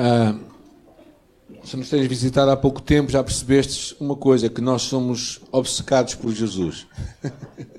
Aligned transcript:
Ah, 0.00 0.32
se 1.64 1.76
nos 1.76 1.90
tens 1.90 2.06
visitado 2.06 2.52
há 2.52 2.56
pouco 2.56 2.80
tempo, 2.80 3.10
já 3.10 3.24
percebestes 3.24 3.96
uma 3.98 4.14
coisa: 4.14 4.48
que 4.48 4.60
nós 4.60 4.82
somos 4.82 5.40
obcecados 5.50 6.14
por 6.14 6.32
Jesus. 6.32 6.86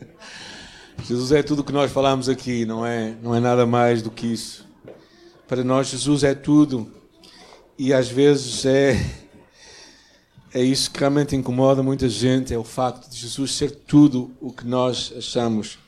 Jesus 1.08 1.32
é 1.32 1.42
tudo 1.42 1.60
o 1.60 1.64
que 1.64 1.72
nós 1.72 1.90
falamos 1.90 2.28
aqui, 2.28 2.66
não 2.66 2.86
é, 2.86 3.16
não 3.24 3.34
é 3.34 3.40
nada 3.40 3.66
mais 3.66 4.02
do 4.02 4.12
que 4.12 4.28
isso. 4.28 4.68
Para 5.48 5.64
nós, 5.64 5.88
Jesus 5.88 6.26
é 6.26 6.36
tudo. 6.36 6.92
E 7.78 7.94
às 7.94 8.10
vezes 8.10 8.66
é, 8.66 9.02
é 10.54 10.62
isso 10.62 10.92
que 10.92 11.00
realmente 11.00 11.38
incomoda 11.38 11.82
muita 11.82 12.10
gente: 12.10 12.54
é 12.54 12.58
o 12.58 12.66
facto 12.66 13.10
de 13.10 13.16
Jesus 13.16 13.56
ser 13.56 13.72
tudo 13.72 14.30
o 14.42 14.52
que 14.52 14.68
nós 14.68 15.14
achamos 15.18 15.80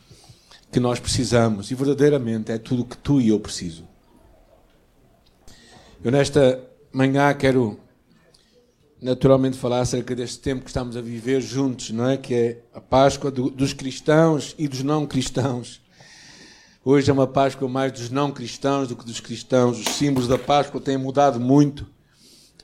que 0.71 0.79
nós 0.79 0.97
precisamos. 0.97 1.71
E 1.71 1.75
verdadeiramente 1.75 2.53
é 2.53 2.57
tudo 2.57 2.83
o 2.83 2.85
que 2.85 2.95
tu 2.95 3.19
e 3.19 3.27
eu 3.27 3.39
preciso. 3.39 3.90
Eu, 6.03 6.11
nesta 6.11 6.59
manhã, 6.91 7.31
quero 7.31 7.79
naturalmente 8.99 9.55
falar 9.55 9.81
acerca 9.81 10.15
deste 10.15 10.39
tempo 10.39 10.63
que 10.63 10.71
estamos 10.71 10.97
a 10.97 11.01
viver 11.01 11.41
juntos, 11.41 11.91
não 11.91 12.09
é? 12.09 12.17
Que 12.17 12.33
é 12.33 12.61
a 12.73 12.81
Páscoa 12.81 13.29
do, 13.29 13.51
dos 13.51 13.71
cristãos 13.71 14.55
e 14.57 14.67
dos 14.67 14.81
não 14.81 15.05
cristãos. 15.05 15.79
Hoje 16.83 17.11
é 17.11 17.13
uma 17.13 17.27
Páscoa 17.27 17.69
mais 17.69 17.91
dos 17.91 18.09
não 18.09 18.31
cristãos 18.31 18.87
do 18.87 18.95
que 18.95 19.05
dos 19.05 19.19
cristãos. 19.19 19.79
Os 19.79 19.93
símbolos 19.93 20.27
da 20.27 20.39
Páscoa 20.39 20.81
têm 20.81 20.97
mudado 20.97 21.39
muito. 21.39 21.85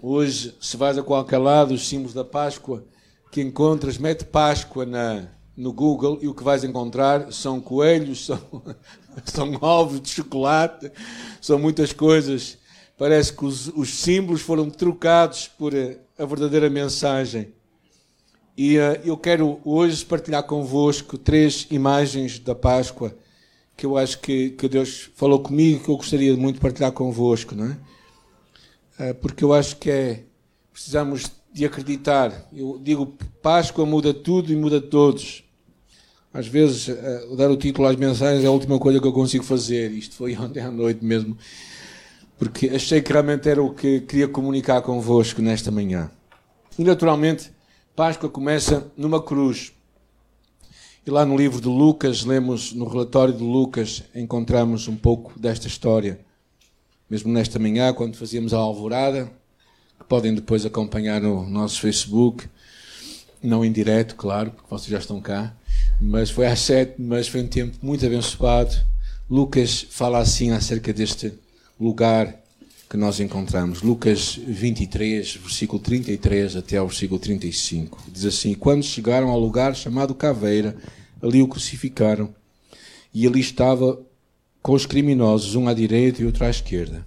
Hoje, 0.02 0.56
se 0.60 0.76
vais 0.76 0.98
a 0.98 1.04
qualquer 1.04 1.38
lado, 1.38 1.76
os 1.76 1.88
símbolos 1.88 2.16
da 2.16 2.26
Páscoa 2.26 2.84
que 3.32 3.40
encontras, 3.40 4.00
mete 4.00 4.26
Páscoa 4.26 4.84
na, 4.84 5.28
no 5.56 5.72
Google 5.72 6.18
e 6.24 6.28
o 6.28 6.34
que 6.34 6.44
vais 6.44 6.64
encontrar 6.64 7.32
são 7.32 7.62
coelhos, 7.62 8.26
são, 8.26 8.40
são 9.26 9.58
ovos 9.62 10.02
de 10.02 10.10
chocolate, 10.10 10.92
são 11.40 11.60
muitas 11.60 11.94
coisas. 11.94 12.58
Parece 12.98 13.32
que 13.32 13.46
os, 13.46 13.68
os 13.76 13.90
símbolos 14.00 14.42
foram 14.42 14.70
trocados 14.70 15.48
por 15.48 15.74
a 16.18 16.26
verdadeira 16.26 16.70
mensagem. 16.70 17.54
E 18.58 18.78
uh, 18.80 19.00
eu 19.06 19.16
quero 19.16 19.60
hoje 19.64 20.04
partilhar 20.04 20.42
convosco 20.44 21.16
três 21.16 21.68
imagens 21.70 22.40
da 22.40 22.56
Páscoa 22.56 23.16
que 23.76 23.86
eu 23.86 23.96
acho 23.96 24.20
que, 24.20 24.50
que 24.50 24.68
Deus 24.68 25.12
falou 25.14 25.40
comigo 25.40 25.84
que 25.84 25.90
eu 25.90 25.98
gostaria 25.98 26.36
muito 26.36 26.56
de 26.56 26.62
partilhar 26.62 26.92
convosco, 26.92 27.54
não 27.54 27.66
é? 27.66 29.12
Uh, 29.12 29.14
porque 29.16 29.44
eu 29.44 29.54
acho 29.54 29.76
que 29.76 29.92
é, 29.92 30.24
precisamos 30.74 31.32
de 31.54 31.64
acreditar. 31.64 32.50
Eu 32.52 32.80
digo, 32.82 33.16
Páscoa 33.44 33.86
muda 33.86 34.12
tudo 34.12 34.52
e 34.52 34.56
muda 34.56 34.82
todos. 34.82 35.44
Às 36.34 36.48
vezes, 36.48 36.88
uh, 36.88 37.36
dar 37.36 37.52
o 37.52 37.58
título 37.58 37.88
às 37.88 37.96
mensagens 37.96 38.44
é 38.44 38.48
a 38.48 38.52
última 38.52 38.80
coisa 38.80 39.00
que 39.00 39.06
eu 39.06 39.14
consigo 39.14 39.44
fazer. 39.44 39.92
Isto 39.92 40.16
foi 40.16 40.34
ontem 40.42 40.62
à 40.62 40.72
noite 40.72 41.06
mesmo 41.06 41.38
porque 42.38 42.70
achei 42.70 43.02
que 43.02 43.12
realmente 43.12 43.50
era 43.50 43.62
o 43.62 43.74
que 43.74 44.02
queria 44.02 44.28
comunicar 44.28 44.82
convosco 44.82 45.42
nesta 45.42 45.72
manhã. 45.72 46.12
E 46.78 46.84
naturalmente, 46.84 47.52
Páscoa 47.96 48.30
começa 48.30 48.92
numa 48.96 49.22
cruz. 49.22 49.74
E 51.06 51.10
lá 51.10 51.26
no 51.26 51.36
livro 51.36 51.60
de 51.60 51.68
Lucas, 51.68 52.24
lemos 52.24 52.74
no 52.74 52.88
relatório 52.88 53.34
de 53.34 53.44
Lucas, 53.44 54.04
encontramos 54.14 54.88
um 54.88 54.96
pouco 54.96 55.40
desta 55.40 55.68
história. 55.68 56.20
Mesmo 57.10 57.32
nesta 57.32 57.58
manhã, 57.58 57.94
quando 57.94 58.18
fazíamos 58.18 58.54
a 58.54 58.58
alvorada, 58.58 59.32
que 59.98 60.06
podem 60.06 60.36
depois 60.36 60.66
acompanhar 60.66 61.22
no 61.22 61.50
nosso 61.50 61.82
Facebook, 61.82 62.48
não 63.42 63.64
em 63.64 63.72
direto, 63.72 64.16
claro, 64.16 64.52
porque 64.52 64.70
vocês 64.70 64.90
já 64.90 65.00
estão 65.00 65.20
cá, 65.22 65.56
mas 66.00 66.30
foi 66.30 66.46
às 66.46 66.60
sete, 66.60 67.02
mas 67.02 67.28
foi 67.28 67.42
um 67.42 67.48
tempo 67.48 67.78
muito 67.82 68.06
abençoado. 68.06 68.76
Lucas 69.30 69.88
fala 69.90 70.20
assim 70.20 70.52
acerca 70.52 70.94
deste 70.94 71.34
lugar 71.80 72.42
que 72.90 72.98
nós 72.98 73.20
encontramos. 73.20 73.82
Lucas 73.82 74.36
23, 74.36 75.36
versículo 75.36 75.82
33 75.82 76.56
até 76.56 76.78
ao 76.78 76.88
versículo 76.88 77.20
35. 77.20 78.02
Diz 78.08 78.26
assim: 78.26 78.54
Quando 78.54 78.84
chegaram 78.84 79.30
ao 79.30 79.40
lugar 79.40 79.76
chamado 79.76 80.16
Caveira, 80.16 80.76
ali 81.22 81.42
o 81.42 81.48
crucificaram. 81.48 82.34
E 83.14 83.26
ali 83.26 83.40
estava 83.40 84.00
com 84.62 84.74
os 84.74 84.86
criminosos, 84.86 85.56
um 85.56 85.68
à 85.68 85.74
direita 85.74 86.22
e 86.22 86.26
outro 86.26 86.46
à 86.46 86.50
esquerda. 86.50 87.06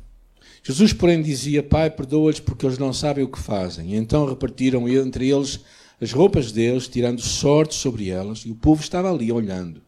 Jesus, 0.62 0.92
porém, 0.92 1.22
dizia: 1.22 1.62
Pai, 1.62 1.90
perdoa-lhes 1.90 2.40
porque 2.40 2.66
eles 2.66 2.78
não 2.78 2.92
sabem 2.92 3.24
o 3.24 3.28
que 3.28 3.38
fazem. 3.38 3.94
E 3.94 3.96
então 3.96 4.26
repartiram 4.26 4.88
entre 4.88 5.30
eles 5.30 5.60
as 6.00 6.12
roupas 6.12 6.50
deles, 6.50 6.88
tirando 6.88 7.20
sorte 7.20 7.74
sobre 7.74 8.08
elas, 8.08 8.40
e 8.40 8.50
o 8.50 8.54
povo 8.54 8.82
estava 8.82 9.12
ali 9.12 9.30
olhando. 9.30 9.82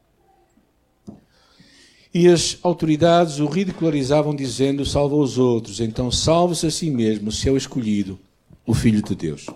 E 2.14 2.28
as 2.28 2.58
autoridades 2.62 3.38
o 3.38 3.46
ridicularizavam, 3.46 4.34
dizendo: 4.34 4.84
salva 4.84 5.16
os 5.16 5.38
outros, 5.38 5.80
então 5.80 6.10
salve-se 6.10 6.66
a 6.66 6.70
si 6.70 6.90
mesmo, 6.90 7.32
se 7.32 7.48
é 7.48 7.52
o 7.52 7.56
escolhido, 7.56 8.18
o 8.66 8.74
Filho 8.74 9.02
de 9.02 9.14
Deus. 9.14 9.46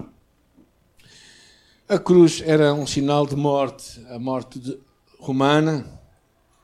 A 1.89 1.99
cruz 1.99 2.43
era 2.45 2.73
um 2.75 2.87
sinal 2.87 3.27
de 3.27 3.37
morte, 3.37 4.01
a 4.09 4.19
morte 4.19 4.59
de, 4.59 4.79
romana, 5.21 5.87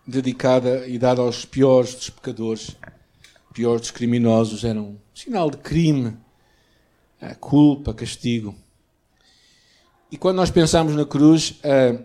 dedicada 0.07 0.87
e 0.87 0.99
dada 0.99 1.21
aos 1.21 1.45
piores 1.45 1.95
dos 1.95 2.11
pecadores, 2.11 2.77
piores 3.53 3.83
dos 3.83 3.91
criminosos, 3.91 4.65
era 4.65 4.81
um 4.81 4.97
sinal 5.15 5.51
de 5.51 5.59
crime, 5.59 6.17
culpa, 7.39 7.95
castigo. 7.95 8.55
E 10.11 10.17
quando 10.17 10.37
nós 10.37 10.51
pensamos 10.51 10.95
na 10.95 11.05
cruz, 11.05 11.55
eh, 11.63 11.99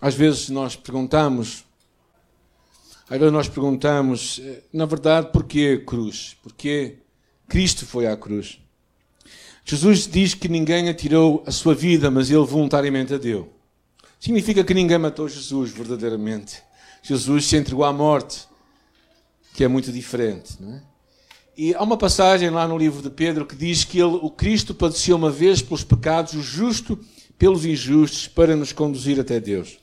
às 0.00 0.14
vezes 0.14 0.48
nós 0.50 0.76
perguntamos 0.76 1.64
Agora 3.08 3.30
nós 3.30 3.48
perguntamos, 3.48 4.40
eh, 4.42 4.62
na 4.72 4.86
verdade, 4.86 5.30
porquê 5.30 5.82
cruz? 5.84 6.36
Porquê 6.42 6.98
Cristo 7.48 7.84
foi 7.84 8.06
à 8.06 8.16
cruz? 8.16 8.58
Jesus 9.64 10.06
diz 10.06 10.34
que 10.34 10.48
ninguém 10.48 10.88
atirou 10.88 11.42
a 11.46 11.50
sua 11.50 11.74
vida, 11.74 12.10
mas 12.10 12.30
ele 12.30 12.44
voluntariamente 12.44 13.14
a 13.14 13.18
deu. 13.18 13.52
Significa 14.18 14.64
que 14.64 14.72
ninguém 14.72 14.98
matou 14.98 15.28
Jesus 15.28 15.70
verdadeiramente. 15.70 16.62
Jesus 17.02 17.46
se 17.46 17.56
entregou 17.56 17.84
à 17.84 17.92
morte, 17.92 18.48
que 19.54 19.62
é 19.62 19.68
muito 19.68 19.92
diferente. 19.92 20.56
Não 20.58 20.74
é? 20.74 20.82
E 21.56 21.72
há 21.74 21.82
uma 21.82 21.96
passagem 21.96 22.50
lá 22.50 22.66
no 22.66 22.76
livro 22.76 23.00
de 23.00 23.10
Pedro 23.10 23.46
que 23.46 23.54
diz 23.54 23.84
que 23.84 23.98
ele, 23.98 24.18
o 24.20 24.28
Cristo 24.28 24.74
padeceu 24.74 25.14
uma 25.14 25.30
vez 25.30 25.62
pelos 25.62 25.84
pecados, 25.84 26.34
o 26.34 26.42
justo 26.42 26.98
pelos 27.38 27.64
injustos, 27.64 28.26
para 28.26 28.56
nos 28.56 28.72
conduzir 28.72 29.20
até 29.20 29.38
Deus. 29.38 29.78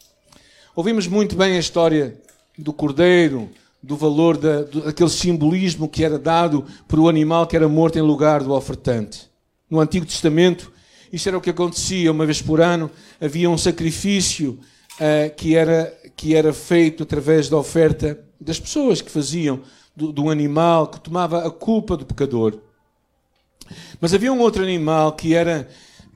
Ouvimos 0.75 1.07
muito 1.07 1.35
bem 1.35 1.55
a 1.55 1.59
história 1.59 2.19
do 2.57 2.73
cordeiro, 2.73 3.49
do 3.81 3.95
valor 3.95 4.37
da, 4.37 4.61
do, 4.61 4.81
daquele 4.81 5.09
simbolismo 5.09 5.89
que 5.89 6.03
era 6.03 6.19
dado 6.19 6.65
por 6.87 6.99
o 6.99 7.09
animal 7.09 7.47
que 7.47 7.55
era 7.55 7.67
morto 7.67 7.97
em 7.97 8.01
lugar 8.01 8.43
do 8.43 8.53
ofertante. 8.53 9.29
No 9.69 9.79
Antigo 9.79 10.05
Testamento, 10.05 10.71
isso 11.11 11.27
era 11.27 11.37
o 11.37 11.41
que 11.41 11.49
acontecia 11.49 12.11
uma 12.11 12.25
vez 12.25 12.41
por 12.41 12.61
ano, 12.61 12.91
havia 13.19 13.49
um 13.49 13.57
sacrifício 13.57 14.59
uh, 14.99 15.35
que, 15.35 15.55
era, 15.55 15.97
que 16.15 16.35
era 16.35 16.53
feito 16.53 17.03
através 17.03 17.49
da 17.49 17.57
oferta 17.57 18.19
das 18.39 18.59
pessoas 18.59 19.01
que 19.01 19.11
faziam, 19.11 19.61
de 19.95 20.21
um 20.21 20.29
animal 20.29 20.87
que 20.87 20.99
tomava 20.99 21.45
a 21.45 21.51
culpa 21.51 21.97
do 21.97 22.05
pecador. 22.05 22.57
Mas 23.99 24.13
havia 24.13 24.31
um 24.31 24.39
outro 24.39 24.63
animal 24.63 25.13
que 25.13 25.33
era, 25.33 25.67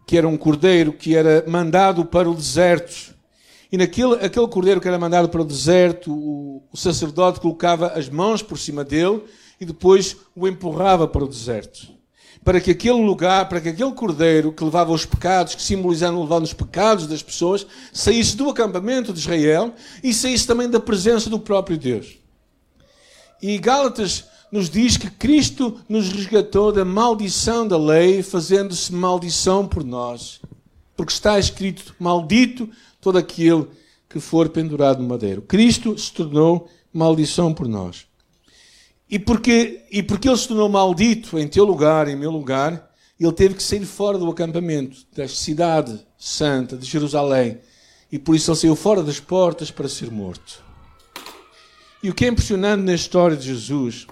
que 0.08 0.18
era 0.18 0.28
um 0.28 0.38
cordeiro 0.38 0.94
que 0.94 1.16
era 1.16 1.44
mandado 1.48 2.06
para 2.06 2.30
o 2.30 2.34
deserto 2.34 3.15
e 3.72 3.78
naquele 3.78 4.16
aquele 4.16 4.48
cordeiro 4.48 4.80
que 4.80 4.88
era 4.88 5.00
mandado 5.00 5.30
para 5.30 5.42
o 5.42 5.46
deserto, 5.46 6.12
o, 6.12 6.64
o 6.72 6.78
sacerdote 6.78 7.40
colocava 7.40 7.88
as 7.88 8.10
mãos 8.10 8.42
por 8.42 8.58
cima 8.58 8.84
dele 8.84 9.24
e 9.60 9.66
depois 9.66 10.18
o 10.36 10.48
empurrava 10.48 11.08
para 11.08 11.24
o 11.24 11.28
deserto. 11.28 11.94
Para 12.44 12.62
que 12.62 12.72
aquele 12.72 13.04
lugar, 13.04 13.50
para 13.50 13.60
que 13.60 13.70
aquele 13.70 13.92
cordeiro 13.94 14.52
que 14.52 14.64
levava 14.64 14.92
os 14.92 15.06
pecados, 15.06 15.56
que 15.56 15.62
simbolizavam 15.62 16.22
levando 16.22 16.44
os 16.44 16.54
pecados 16.54 17.08
das 17.08 17.24
pessoas, 17.24 17.66
saísse 17.92 18.38
do 18.38 18.50
acampamento 18.50 19.12
de 19.12 19.20
Israel 19.20 19.74
e 20.04 20.14
saísse 20.14 20.46
também 20.46 20.70
da 20.70 20.80
presença 20.80 21.30
do 21.30 21.40
próprio 21.40 21.78
Deus. 21.78 22.20
E 23.42 23.58
Gálatas 23.58 24.26
nos 24.52 24.70
diz 24.70 24.96
que 24.96 25.10
Cristo 25.10 25.80
nos 25.90 26.10
resgatou 26.10 26.72
da 26.72 26.86
maldição 26.86 27.68
da 27.68 27.78
lei, 27.78 28.22
fazendo-se 28.22 28.94
maldição 28.94 29.68
por 29.68 29.84
nós. 29.84 30.40
Porque 30.96 31.12
está 31.12 31.38
escrito: 31.38 31.96
Maldito 32.00 32.70
todo 33.02 33.18
aquele 33.18 33.68
que 34.10 34.20
for 34.20 34.50
pendurado 34.50 35.02
no 35.02 35.10
madeiro. 35.10 35.42
Cristo 35.42 35.98
se 35.98 36.12
tornou 36.14 36.70
maldição 36.94 37.54
por 37.54 37.68
nós. 37.68 38.08
E 39.10 39.20
porque, 39.20 39.84
e 39.92 40.02
porque 40.02 40.28
ele 40.28 40.38
se 40.38 40.48
tornou 40.48 40.68
maldito 40.68 41.38
em 41.38 41.48
teu 41.48 41.64
lugar, 41.64 42.08
em 42.08 42.16
meu 42.16 42.32
lugar, 42.32 42.90
ele 43.20 43.32
teve 43.32 43.56
que 43.56 43.64
sair 43.64 43.86
fora 43.86 44.18
do 44.18 44.30
acampamento, 44.30 44.98
da 45.16 45.28
cidade 45.28 46.06
santa 46.18 46.76
de 46.76 46.86
Jerusalém. 46.86 47.60
E 48.12 48.18
por 48.18 48.36
isso 48.36 48.52
ele 48.52 48.58
saiu 48.58 48.76
fora 48.76 49.04
das 49.04 49.20
portas 49.20 49.70
para 49.70 49.88
ser 49.88 50.10
morto. 50.10 50.64
E 52.02 52.10
o 52.10 52.14
que 52.14 52.26
é 52.26 52.28
impressionante 52.28 52.84
na 52.84 52.94
história 52.94 53.36
de 53.36 53.48
Jesus 53.48 54.08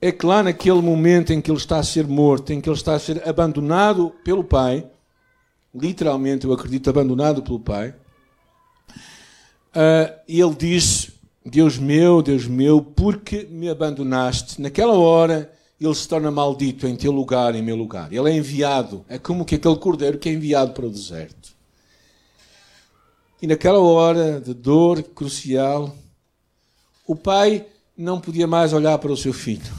é 0.00 0.12
que 0.12 0.24
lá 0.24 0.42
naquele 0.42 0.80
momento 0.80 1.32
em 1.32 1.40
que 1.40 1.50
ele 1.50 1.58
está 1.58 1.78
a 1.78 1.82
ser 1.82 2.06
morto, 2.06 2.52
em 2.52 2.60
que 2.60 2.68
ele 2.68 2.76
está 2.76 2.94
a 2.94 2.98
ser 2.98 3.26
abandonado 3.28 4.12
pelo 4.22 4.44
Pai, 4.44 4.86
literalmente, 5.74 6.44
eu 6.44 6.52
acredito, 6.52 6.90
abandonado 6.90 7.42
pelo 7.42 7.60
Pai. 7.60 7.94
Uh, 9.68 10.12
e 10.26 10.40
ele 10.40 10.54
diz: 10.54 11.10
Deus 11.44 11.78
meu, 11.78 12.22
Deus 12.22 12.46
meu, 12.46 12.82
porque 12.82 13.46
me 13.50 13.68
abandonaste? 13.68 14.60
Naquela 14.60 14.94
hora 14.94 15.52
ele 15.80 15.94
se 15.94 16.08
torna 16.08 16.30
maldito 16.30 16.86
em 16.86 16.96
teu 16.96 17.12
lugar, 17.12 17.54
em 17.54 17.62
meu 17.62 17.76
lugar. 17.76 18.12
Ele 18.12 18.30
é 18.30 18.36
enviado. 18.36 19.04
É 19.08 19.18
como 19.18 19.44
que 19.44 19.54
aquele 19.54 19.76
cordeiro 19.76 20.18
que 20.18 20.28
é 20.28 20.32
enviado 20.32 20.72
para 20.72 20.86
o 20.86 20.90
deserto. 20.90 21.56
E 23.40 23.46
naquela 23.46 23.78
hora 23.78 24.40
de 24.40 24.52
dor 24.52 25.02
crucial, 25.02 25.94
o 27.06 27.14
pai 27.14 27.64
não 27.96 28.20
podia 28.20 28.46
mais 28.46 28.72
olhar 28.72 28.98
para 28.98 29.12
o 29.12 29.16
seu 29.16 29.32
filho. 29.32 29.72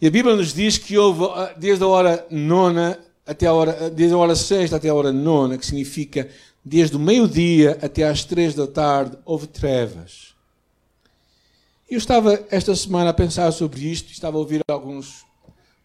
E 0.00 0.06
a 0.08 0.10
Bíblia 0.10 0.34
nos 0.34 0.52
diz 0.52 0.76
que 0.76 0.98
houve, 0.98 1.24
ah, 1.24 1.54
desde 1.56 1.84
a 1.84 1.86
hora 1.86 2.26
nona 2.28 2.98
até 3.26 3.46
a 3.46 3.52
hora, 3.52 3.90
desde 3.90 4.14
a 4.14 4.18
hora 4.18 4.36
sexta 4.36 4.76
até 4.76 4.88
a 4.88 4.94
hora 4.94 5.12
nona, 5.12 5.58
que 5.58 5.66
significa 5.66 6.28
desde 6.64 6.96
o 6.96 7.00
meio-dia 7.00 7.78
até 7.82 8.04
às 8.04 8.24
três 8.24 8.54
da 8.54 8.66
tarde, 8.66 9.18
houve 9.24 9.46
trevas. 9.46 10.34
Eu 11.88 11.98
estava 11.98 12.44
esta 12.50 12.74
semana 12.74 13.10
a 13.10 13.14
pensar 13.14 13.50
sobre 13.52 13.80
isto, 13.80 14.10
estava 14.10 14.36
a 14.36 14.40
ouvir 14.40 14.62
alguns, 14.68 15.24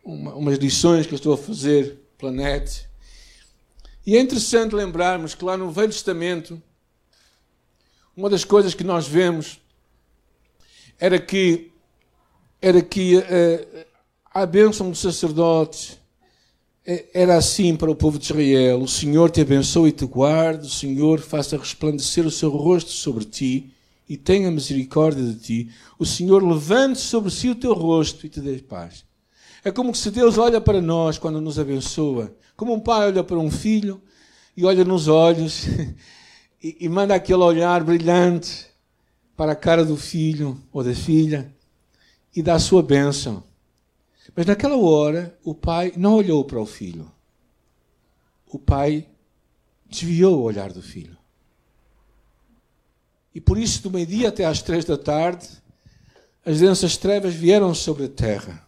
uma, 0.04 0.34
umas 0.34 0.58
lições 0.58 1.06
que 1.06 1.14
eu 1.14 1.18
estou 1.18 1.34
a 1.34 1.38
fazer 1.38 2.00
pela 2.18 2.32
net. 2.32 2.88
E 4.06 4.18
é 4.18 4.20
interessante 4.20 4.74
lembrarmos 4.74 5.36
que 5.36 5.46
lá 5.46 5.56
no 5.56 5.72
Velho 5.72 5.92
Testamento, 5.92 6.62
uma 8.18 8.30
das 8.30 8.44
coisas 8.44 8.74
que 8.74 8.84
nós 8.84 9.08
vemos 9.08 9.60
era 11.00 11.20
que, 11.20 11.72
era 12.60 12.82
que 12.82 13.24
a 14.34 14.46
bênção 14.46 14.90
do 14.90 14.96
sacerdote 14.96 15.94
eh, 15.94 16.01
era 16.86 17.38
assim 17.38 17.76
para 17.76 17.92
o 17.92 17.96
povo 17.96 18.18
de 18.18 18.26
Israel: 18.26 18.82
O 18.82 18.88
Senhor 18.88 19.30
te 19.30 19.42
abençoe 19.42 19.90
e 19.90 19.94
te 19.94 20.06
guarde, 20.06 20.68
o 20.68 20.70
Senhor 20.70 21.20
faça 21.20 21.58
resplandecer 21.58 22.26
o 22.26 22.32
seu 22.32 22.50
rosto 22.50 22.92
sobre 22.92 23.26
ti 23.26 23.72
e 24.10 24.18
tenha 24.18 24.52
misericórdia 24.52 25.24
de 25.24 25.36
ti, 25.36 25.70
o 25.98 26.06
Senhor 26.06 26.44
levante 26.44 27.00
sobre 27.00 27.32
si 27.32 27.50
o 27.50 27.56
teu 27.56 27.74
rosto 27.74 28.26
e 28.26 28.30
te 28.30 28.42
dê 28.42 28.58
paz. 28.58 29.06
É 29.64 29.72
como 29.72 29.94
se 29.96 30.10
Deus 30.12 30.38
olha 30.38 30.60
para 30.60 30.82
nós 30.82 31.18
quando 31.18 31.40
nos 31.40 31.60
abençoa, 31.60 32.36
como 32.58 32.74
um 32.74 32.80
pai 32.80 33.08
olha 33.08 33.24
para 33.24 33.38
um 33.38 33.50
filho 33.50 34.02
e 34.58 34.66
olha 34.66 34.84
nos 34.84 35.08
olhos 35.08 35.66
e, 36.62 36.78
e 36.82 36.90
manda 36.90 37.16
aquele 37.16 37.42
olhar 37.42 37.84
brilhante 37.84 38.68
para 39.38 39.54
a 39.54 39.56
cara 39.56 39.86
do 39.86 39.96
filho 39.96 40.60
ou 40.74 40.84
da 40.84 40.94
filha 40.94 41.50
e 42.36 42.42
dá 42.42 42.56
a 42.56 42.60
sua 42.60 42.84
bênção. 42.84 43.44
Mas 44.36 44.46
naquela 44.46 44.78
hora, 44.78 45.38
o 45.44 45.54
pai 45.54 45.94
não 45.98 46.16
olhou 46.16 46.44
para 46.46 46.60
o 46.60 46.66
filho. 46.66 47.12
O 48.48 48.60
pai 48.60 49.08
desviou 49.90 50.40
o 50.40 50.44
olhar 50.44 50.72
do 50.72 50.82
filho. 50.82 51.18
E 53.34 53.42
por 53.42 53.58
isso, 53.58 53.84
do 53.84 53.92
meio-dia 53.92 54.30
até 54.30 54.46
às 54.46 54.62
três 54.62 54.86
da 54.86 54.98
tarde, 54.98 55.48
as 56.46 56.60
densas 56.60 56.98
trevas 56.98 57.34
vieram 57.34 57.74
sobre 57.74 58.06
a 58.06 58.10
terra. 58.10 58.68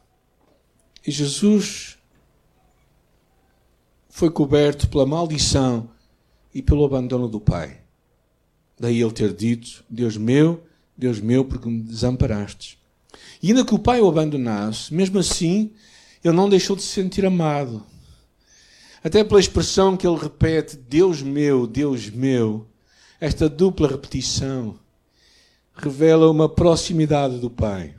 E 1.05 1.11
Jesus 1.11 1.97
foi 4.09 4.29
coberto 4.29 4.87
pela 4.89 5.05
maldição 5.05 5.89
e 6.53 6.61
pelo 6.61 6.85
abandono 6.85 7.27
do 7.27 7.41
Pai. 7.41 7.81
Daí 8.79 9.01
ele 9.01 9.11
ter 9.11 9.33
dito: 9.33 9.83
Deus 9.89 10.15
meu, 10.15 10.63
Deus 10.95 11.19
meu, 11.19 11.43
porque 11.43 11.67
me 11.67 11.81
desamparaste. 11.81 12.79
E 13.41 13.49
ainda 13.49 13.65
que 13.65 13.75
o 13.75 13.79
Pai 13.79 14.01
o 14.01 14.07
abandonasse, 14.07 14.93
mesmo 14.93 15.19
assim, 15.19 15.71
ele 16.23 16.35
não 16.35 16.49
deixou 16.49 16.75
de 16.75 16.81
se 16.81 16.89
sentir 16.89 17.25
amado. 17.25 17.85
Até 19.03 19.23
pela 19.23 19.39
expressão 19.39 19.97
que 19.97 20.07
ele 20.07 20.17
repete: 20.17 20.77
Deus 20.77 21.21
meu, 21.21 21.67
Deus 21.67 22.09
meu 22.09 22.67
esta 23.23 23.47
dupla 23.47 23.87
repetição 23.87 24.77
revela 25.73 26.29
uma 26.29 26.49
proximidade 26.49 27.37
do 27.39 27.49
Pai. 27.49 27.95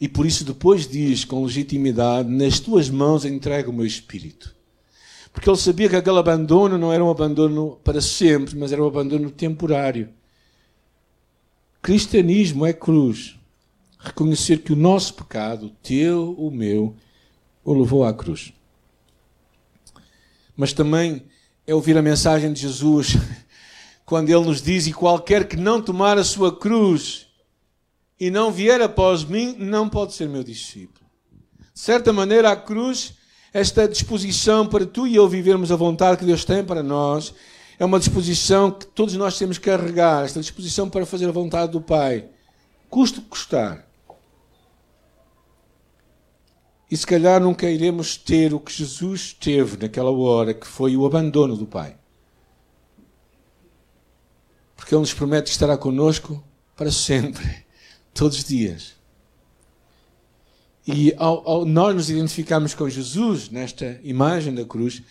E 0.00 0.08
por 0.08 0.24
isso 0.24 0.44
depois 0.44 0.86
diz 0.86 1.24
com 1.24 1.44
legitimidade: 1.44 2.28
Nas 2.28 2.60
tuas 2.60 2.88
mãos 2.88 3.24
entrego 3.24 3.72
o 3.72 3.74
meu 3.74 3.84
espírito. 3.84 4.54
Porque 5.32 5.50
ele 5.50 5.56
sabia 5.56 5.88
que 5.88 5.96
aquele 5.96 6.20
abandono 6.20 6.78
não 6.78 6.92
era 6.92 7.04
um 7.04 7.10
abandono 7.10 7.80
para 7.82 8.00
sempre, 8.00 8.56
mas 8.56 8.70
era 8.70 8.80
um 8.80 8.86
abandono 8.86 9.28
temporário. 9.28 10.10
Cristianismo 11.82 12.64
é 12.64 12.72
cruz. 12.72 13.39
Reconhecer 14.02 14.62
que 14.62 14.72
o 14.72 14.76
nosso 14.76 15.14
pecado, 15.14 15.66
o 15.66 15.70
teu, 15.82 16.34
o 16.38 16.50
meu, 16.50 16.96
o 17.62 17.74
levou 17.74 18.02
à 18.04 18.14
cruz. 18.14 18.52
Mas 20.56 20.72
também 20.72 21.22
é 21.66 21.74
ouvir 21.74 21.96
a 21.96 22.02
mensagem 22.02 22.52
de 22.52 22.60
Jesus 22.62 23.16
quando 24.06 24.30
ele 24.30 24.44
nos 24.44 24.62
diz: 24.62 24.86
E 24.86 24.92
qualquer 24.92 25.46
que 25.46 25.56
não 25.56 25.82
tomar 25.82 26.18
a 26.18 26.24
sua 26.24 26.56
cruz 26.56 27.26
e 28.18 28.30
não 28.30 28.50
vier 28.50 28.80
após 28.80 29.22
mim, 29.24 29.54
não 29.58 29.88
pode 29.88 30.14
ser 30.14 30.28
meu 30.28 30.42
discípulo. 30.42 31.06
De 31.72 31.80
certa 31.80 32.12
maneira, 32.12 32.50
a 32.50 32.56
cruz, 32.56 33.14
esta 33.52 33.86
disposição 33.86 34.66
para 34.66 34.84
tu 34.84 35.06
e 35.06 35.16
eu 35.16 35.28
vivermos 35.28 35.70
a 35.70 35.76
vontade 35.76 36.18
que 36.18 36.26
Deus 36.26 36.44
tem 36.44 36.64
para 36.64 36.82
nós, 36.82 37.34
é 37.78 37.84
uma 37.84 37.98
disposição 37.98 38.70
que 38.70 38.86
todos 38.86 39.14
nós 39.14 39.38
temos 39.38 39.56
que 39.56 39.64
carregar, 39.64 40.24
esta 40.24 40.40
disposição 40.40 40.90
para 40.90 41.06
fazer 41.06 41.28
a 41.28 41.32
vontade 41.32 41.72
do 41.72 41.80
Pai, 41.80 42.26
custo 42.90 43.22
que 43.22 43.28
custar. 43.28 43.89
E 46.90 46.96
se 46.96 47.06
calhar 47.06 47.40
nunca 47.40 47.70
iremos 47.70 48.16
ter 48.16 48.52
o 48.52 48.60
que 48.60 48.72
Jesus 48.72 49.32
teve 49.32 49.76
naquela 49.76 50.10
hora, 50.10 50.52
que 50.52 50.66
foi 50.66 50.96
o 50.96 51.06
abandono 51.06 51.56
do 51.56 51.66
Pai 51.66 51.96
porque 54.80 54.94
Ele 54.94 55.02
nos 55.02 55.12
promete 55.12 55.44
que 55.44 55.50
estará 55.50 55.76
conosco 55.76 56.42
para 56.74 56.90
sempre, 56.90 57.64
todos 58.14 58.38
os 58.38 58.44
dias. 58.44 58.94
E 60.86 61.14
ao, 61.18 61.48
ao, 61.48 61.64
nós 61.66 61.94
nos 61.94 62.10
identificarmos 62.10 62.74
com 62.74 62.88
Jesus 62.88 63.50
nesta 63.50 64.00
imagem 64.02 64.54
da 64.54 64.64
cruz, 64.64 65.02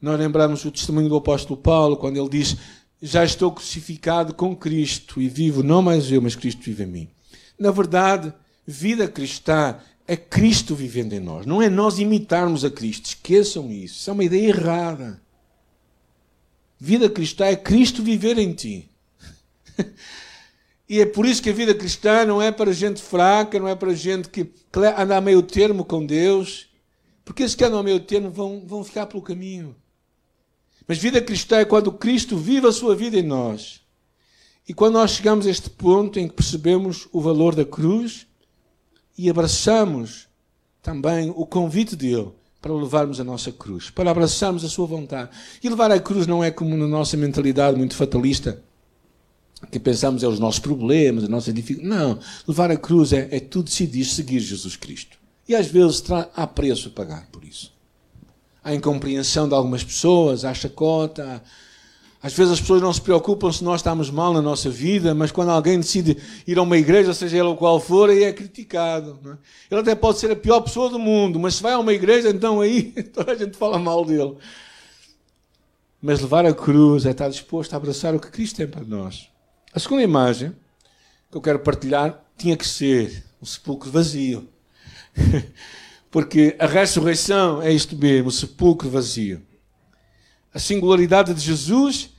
nós 0.00 0.18
lembramos 0.18 0.64
o 0.64 0.70
testemunho 0.70 1.08
do 1.08 1.16
apóstolo 1.16 1.58
Paulo, 1.58 1.96
quando 1.96 2.18
ele 2.18 2.28
diz: 2.28 2.56
Já 3.00 3.24
estou 3.24 3.50
crucificado 3.50 4.34
com 4.34 4.54
Cristo 4.54 5.20
e 5.20 5.28
vivo, 5.28 5.62
não 5.62 5.80
mais 5.80 6.12
eu, 6.12 6.20
mas 6.20 6.36
Cristo 6.36 6.62
vive 6.62 6.84
em 6.84 6.86
mim. 6.86 7.08
Na 7.58 7.70
verdade, 7.70 8.32
vida 8.66 9.08
cristã 9.08 9.78
é 10.08 10.16
Cristo 10.16 10.74
vivendo 10.74 11.12
em 11.12 11.20
nós, 11.20 11.44
não 11.44 11.60
é 11.60 11.68
nós 11.68 11.98
imitarmos 11.98 12.64
a 12.64 12.70
Cristo. 12.70 13.04
Esqueçam 13.04 13.70
isso, 13.70 13.96
isso 13.96 14.10
é 14.10 14.12
uma 14.14 14.24
ideia 14.24 14.48
errada. 14.48 15.20
Vida 16.80 17.10
cristã 17.10 17.44
é 17.44 17.54
Cristo 17.54 18.02
viver 18.02 18.38
em 18.38 18.52
ti. 18.52 18.88
E 20.90 21.02
é 21.02 21.04
por 21.04 21.26
isso 21.26 21.42
que 21.42 21.50
a 21.50 21.52
vida 21.52 21.74
cristã 21.74 22.24
não 22.24 22.40
é 22.40 22.50
para 22.50 22.72
gente 22.72 23.02
fraca, 23.02 23.58
não 23.58 23.68
é 23.68 23.74
para 23.74 23.92
gente 23.92 24.30
que 24.30 24.50
anda 24.74 25.18
a 25.18 25.20
meio 25.20 25.42
termo 25.42 25.84
com 25.84 26.06
Deus. 26.06 26.70
Porque 27.26 27.42
esses 27.42 27.54
que 27.54 27.62
andam 27.62 27.80
a 27.80 27.82
meio 27.82 28.00
termo 28.00 28.30
vão, 28.30 28.62
vão 28.66 28.82
ficar 28.82 29.04
pelo 29.04 29.20
caminho. 29.20 29.76
Mas 30.86 30.96
vida 30.96 31.20
cristã 31.20 31.58
é 31.58 31.66
quando 31.66 31.92
Cristo 31.92 32.38
vive 32.38 32.66
a 32.66 32.72
sua 32.72 32.96
vida 32.96 33.18
em 33.18 33.22
nós. 33.22 33.82
E 34.66 34.72
quando 34.72 34.94
nós 34.94 35.10
chegamos 35.10 35.46
a 35.46 35.50
este 35.50 35.68
ponto 35.68 36.18
em 36.18 36.26
que 36.26 36.34
percebemos 36.34 37.06
o 37.12 37.20
valor 37.20 37.54
da 37.54 37.66
cruz 37.66 38.26
e 39.18 39.28
abraçamos 39.28 40.28
também 40.80 41.30
o 41.34 41.44
convite 41.44 41.96
dele 41.96 42.30
para 42.62 42.72
levarmos 42.72 43.20
a 43.20 43.24
nossa 43.24 43.52
cruz, 43.52 43.90
para 43.90 44.10
abraçarmos 44.10 44.64
a 44.64 44.68
sua 44.68 44.86
vontade. 44.86 45.30
E 45.62 45.68
levar 45.68 45.90
a 45.90 46.00
cruz 46.00 46.26
não 46.26 46.42
é 46.42 46.50
como 46.50 46.76
na 46.76 46.86
nossa 46.86 47.16
mentalidade 47.16 47.76
muito 47.76 47.96
fatalista 47.96 48.62
que 49.70 49.80
pensamos 49.80 50.22
é 50.22 50.28
os 50.28 50.38
nossos 50.38 50.60
problemas, 50.60 51.24
a 51.24 51.28
nossa 51.28 51.52
dificuldade. 51.52 51.96
Não. 51.96 52.18
Levar 52.46 52.70
a 52.70 52.76
cruz 52.76 53.12
é, 53.12 53.28
é 53.30 53.40
tu 53.40 53.62
decidir 53.62 54.04
seguir 54.04 54.40
Jesus 54.40 54.76
Cristo. 54.76 55.18
E 55.48 55.54
às 55.54 55.66
vezes 55.66 56.04
há 56.34 56.46
preço 56.46 56.88
a 56.88 56.90
pagar 56.92 57.26
por 57.32 57.44
isso. 57.44 57.72
Há 58.62 58.74
incompreensão 58.74 59.48
de 59.48 59.54
algumas 59.54 59.82
pessoas, 59.82 60.44
há 60.44 60.54
chacota. 60.54 61.42
Às 62.20 62.32
vezes 62.32 62.54
as 62.54 62.60
pessoas 62.60 62.82
não 62.82 62.92
se 62.92 63.00
preocupam 63.00 63.52
se 63.52 63.62
nós 63.62 63.80
estamos 63.80 64.10
mal 64.10 64.32
na 64.32 64.42
nossa 64.42 64.68
vida, 64.68 65.14
mas 65.14 65.30
quando 65.30 65.50
alguém 65.50 65.78
decide 65.78 66.16
ir 66.46 66.58
a 66.58 66.62
uma 66.62 66.76
igreja, 66.76 67.14
seja 67.14 67.38
ela 67.38 67.54
qual 67.56 67.78
for, 67.78 68.10
aí 68.10 68.24
é 68.24 68.32
criticado. 68.32 69.20
É? 69.24 69.36
Ele 69.70 69.80
até 69.80 69.94
pode 69.94 70.18
ser 70.18 70.30
a 70.32 70.36
pior 70.36 70.60
pessoa 70.60 70.90
do 70.90 70.98
mundo, 70.98 71.38
mas 71.38 71.54
se 71.54 71.62
vai 71.62 71.74
a 71.74 71.78
uma 71.78 71.92
igreja, 71.92 72.30
então 72.30 72.60
aí 72.60 72.90
toda 73.14 73.32
a 73.32 73.36
gente 73.36 73.56
fala 73.56 73.78
mal 73.78 74.04
dele. 74.04 74.36
Mas 76.02 76.20
levar 76.20 76.44
a 76.44 76.52
cruz 76.52 77.06
é 77.06 77.10
estar 77.10 77.28
disposto 77.28 77.72
a 77.74 77.76
abraçar 77.76 78.14
o 78.14 78.20
que 78.20 78.30
Cristo 78.30 78.56
tem 78.56 78.66
para 78.66 78.84
nós. 78.84 79.28
A 79.72 79.78
segunda 79.78 80.02
imagem 80.02 80.52
que 81.30 81.36
eu 81.36 81.40
quero 81.40 81.60
partilhar 81.60 82.24
tinha 82.36 82.56
que 82.56 82.66
ser 82.66 83.24
um 83.40 83.46
sepulcro 83.46 83.90
vazio. 83.90 84.48
Porque 86.10 86.56
a 86.58 86.66
ressurreição 86.66 87.62
é 87.62 87.72
isto 87.72 87.96
mesmo, 87.96 88.28
o 88.28 88.32
sepulcro 88.32 88.88
vazio. 88.88 89.42
A 90.52 90.58
singularidade 90.58 91.34
de 91.34 91.40
Jesus 91.40 92.10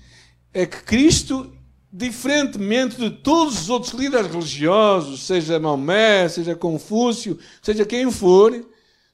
é 0.54 0.66
que 0.66 0.84
Cristo, 0.84 1.52
diferentemente 1.92 2.98
de 2.98 3.10
todos 3.10 3.62
os 3.62 3.70
outros 3.70 3.94
líderes 3.94 4.32
religiosos, 4.32 5.24
seja 5.26 5.60
Maomé, 5.60 6.28
seja 6.30 6.56
Confúcio, 6.56 7.38
seja 7.62 7.86
quem 7.86 8.12
for, 8.12 8.66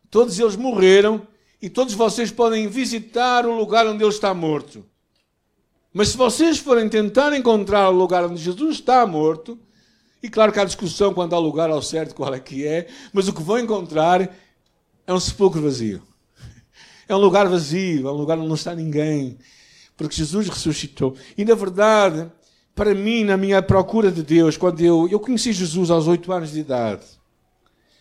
todos 0.10 0.38
eles 0.40 0.56
morreram 0.56 1.26
e 1.62 1.70
todos 1.70 1.94
vocês 1.94 2.32
podem 2.32 2.68
visitar 2.68 3.46
o 3.46 3.56
lugar 3.58 3.88
onde 3.88 4.04
ele 4.04 4.12
está 4.12 4.34
morto. 4.34 4.86
Mas 5.94 6.10
se 6.10 6.18
vocês 6.18 6.58
forem 6.58 6.90
tentar 6.90 7.34
encontrar 7.34 7.90
o 7.90 7.98
lugar 7.98 8.26
onde 8.26 8.42
Jesus 8.42 8.76
está 8.76 9.06
morto, 9.08 9.58
E 10.26 10.30
claro 10.30 10.52
que 10.52 10.60
há 10.60 10.66
discussão 10.66 11.14
quando 11.14 11.36
há 11.36 11.38
lugar 11.38 11.70
ao 11.70 11.84
certo 11.84 12.16
qual 12.16 12.34
é 12.34 12.40
que 12.40 12.66
é, 12.66 12.88
mas 13.14 13.28
o 13.28 13.34
que 13.34 13.44
vão 13.44 13.60
encontrar 13.60 14.36
é 15.06 15.14
um 15.14 15.20
sepulcro 15.20 15.62
vazio. 15.62 16.02
É 17.08 17.16
um 17.16 17.20
lugar 17.20 17.48
vazio, 17.48 18.08
é 18.08 18.12
um 18.12 18.16
lugar 18.16 18.38
onde 18.38 18.48
não 18.48 18.56
está 18.56 18.76
ninguém. 18.76 19.38
Porque 19.96 20.16
Jesus 20.16 20.48
ressuscitou. 20.48 21.16
E 21.38 21.46
na 21.46 21.56
verdade, 21.56 22.30
para 22.74 22.94
mim, 22.94 23.24
na 23.24 23.38
minha 23.38 23.62
procura 23.62 24.12
de 24.12 24.24
Deus, 24.24 24.58
quando 24.58 24.82
eu, 24.82 25.08
eu 25.10 25.20
conheci 25.20 25.54
Jesus 25.54 25.90
aos 25.90 26.08
oito 26.08 26.32
anos 26.32 26.52
de 26.52 26.60
idade, 26.60 27.06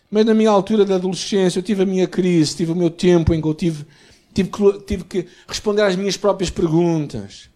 mas 0.09 0.25
na 0.25 0.33
minha 0.33 0.49
altura 0.49 0.85
da 0.85 0.95
adolescência, 0.95 1.59
eu 1.59 1.63
tive 1.63 1.83
a 1.83 1.85
minha 1.85 2.07
crise, 2.07 2.55
tive 2.55 2.71
o 2.71 2.75
meu 2.75 2.89
tempo 2.89 3.33
em 3.33 3.41
que 3.41 3.47
eu 3.47 3.53
tive, 3.53 3.85
tive, 4.33 4.49
tive 4.85 5.03
que 5.03 5.27
responder 5.47 5.81
às 5.81 5.95
minhas 5.95 6.17
próprias 6.17 6.49
perguntas. 6.49 7.49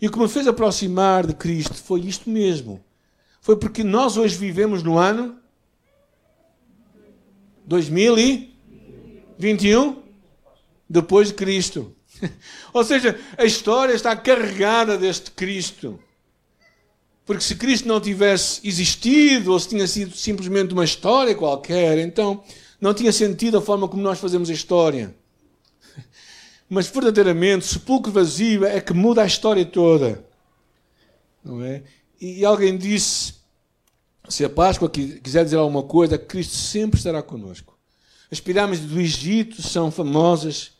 E 0.00 0.06
o 0.06 0.10
que 0.10 0.18
me 0.18 0.28
fez 0.28 0.46
aproximar 0.46 1.26
de 1.26 1.34
Cristo 1.34 1.74
foi 1.74 2.00
isto 2.00 2.28
mesmo 2.28 2.82
foi 3.42 3.56
porque 3.56 3.82
nós 3.82 4.16
hoje 4.16 4.36
vivemos 4.36 4.84
no 4.84 4.96
ano 4.96 5.36
2021 7.66 10.01
depois 10.92 11.28
de 11.28 11.34
Cristo. 11.34 11.94
Ou 12.72 12.84
seja, 12.84 13.18
a 13.38 13.44
história 13.44 13.94
está 13.94 14.14
carregada 14.14 14.98
deste 14.98 15.30
Cristo. 15.30 15.98
Porque 17.24 17.42
se 17.42 17.56
Cristo 17.56 17.88
não 17.88 18.00
tivesse 18.00 18.60
existido, 18.66 19.52
ou 19.52 19.60
se 19.60 19.68
tinha 19.68 19.86
sido 19.86 20.14
simplesmente 20.14 20.74
uma 20.74 20.84
história 20.84 21.36
qualquer, 21.36 21.96
então 21.98 22.42
não 22.80 22.92
tinha 22.92 23.12
sentido 23.12 23.58
a 23.58 23.62
forma 23.62 23.86
como 23.86 24.02
nós 24.02 24.18
fazemos 24.18 24.50
a 24.50 24.52
história. 24.52 25.14
Mas 26.68 26.88
verdadeiramente, 26.88 27.64
sepulcro 27.64 28.10
vazio 28.10 28.64
é 28.66 28.80
que 28.80 28.92
muda 28.92 29.22
a 29.22 29.26
história 29.26 29.64
toda. 29.64 30.26
Não 31.44 31.62
é? 31.62 31.84
E 32.20 32.44
alguém 32.44 32.76
disse: 32.76 33.34
se 34.28 34.44
a 34.44 34.50
Páscoa 34.50 34.90
quiser 34.90 35.44
dizer 35.44 35.56
alguma 35.58 35.84
coisa, 35.84 36.18
Cristo 36.18 36.56
sempre 36.56 36.98
estará 36.98 37.22
conosco. 37.22 37.78
As 38.32 38.40
pirâmides 38.40 38.84
do 38.84 39.00
Egito 39.00 39.62
são 39.62 39.92
famosas 39.92 40.72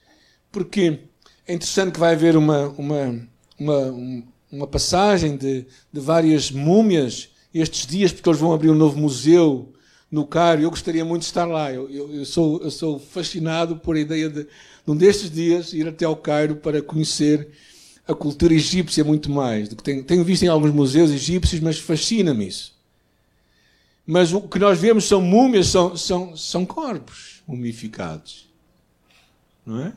porque 0.53 1.01
é 1.49 1.55
interessante 1.55 1.93
que 1.93 1.99
vai 1.99 2.13
haver 2.13 2.37
uma, 2.37 2.69
uma, 2.69 3.29
uma, 3.59 4.25
uma 4.51 4.67
passagem 4.67 5.37
de, 5.37 5.67
de 5.93 6.01
várias 6.01 6.51
múmias 6.51 7.31
estes 7.53 7.87
dias, 7.87 8.13
porque 8.13 8.29
eles 8.29 8.41
vão 8.41 8.53
abrir 8.53 8.71
um 8.71 8.75
novo 8.75 8.99
museu 8.99 9.73
no 10.11 10.27
Cairo. 10.27 10.63
Eu 10.63 10.71
gostaria 10.71 11.05
muito 11.05 11.23
de 11.23 11.29
estar 11.29 11.47
lá. 11.47 11.73
Eu, 11.73 11.91
eu, 11.91 12.15
eu, 12.15 12.25
sou, 12.25 12.63
eu 12.63 12.71
sou 12.71 12.99
fascinado 12.99 13.77
por 13.77 13.97
a 13.97 14.01
ideia 14.01 14.29
de, 14.29 14.45
de 14.45 14.49
um 14.87 14.95
destes 14.97 15.31
dias, 15.31 15.73
ir 15.73 15.89
até 15.89 16.05
ao 16.05 16.17
Cairo 16.17 16.57
para 16.57 16.83
conhecer 16.83 17.49
a 18.07 18.15
cultura 18.15 18.55
egípcia 18.55 19.03
muito 19.03 19.31
mais. 19.31 19.69
Do 19.69 19.77
que 19.77 19.83
tenho, 19.83 20.05
tenho 20.05 20.25
visto 20.25 20.43
em 20.43 20.49
alguns 20.49 20.73
museus 20.73 21.11
egípcios, 21.11 21.61
mas 21.61 21.79
fascina-me 21.79 22.47
isso. 22.47 22.73
Mas 24.07 24.33
o 24.33 24.43
que 24.43 24.59
nós 24.59 24.79
vemos 24.79 25.05
são 25.05 25.21
múmias, 25.21 25.69
são, 25.69 25.97
são, 25.97 26.37
são 26.37 26.67
corpos 26.67 27.43
mumificados. 27.47 28.51
Não 29.65 29.81
é? 29.81 29.93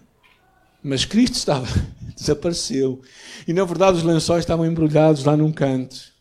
Mas 0.88 1.04
Cristo 1.04 1.34
estava, 1.34 1.66
desapareceu. 2.16 3.02
E 3.48 3.54
na 3.54 3.66
verdade 3.66 3.98
os 3.98 4.04
lençóis 4.04 4.42
estavam 4.42 4.68
embrulhados 4.68 5.26
lá 5.26 5.36
num 5.36 5.52
canto. 5.52 6.14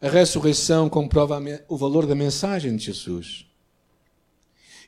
A 0.00 0.08
ressurreição 0.08 0.88
comprova 0.88 1.40
o 1.68 1.76
valor 1.76 2.06
da 2.06 2.16
mensagem 2.16 2.74
de 2.74 2.86
Jesus. 2.86 3.46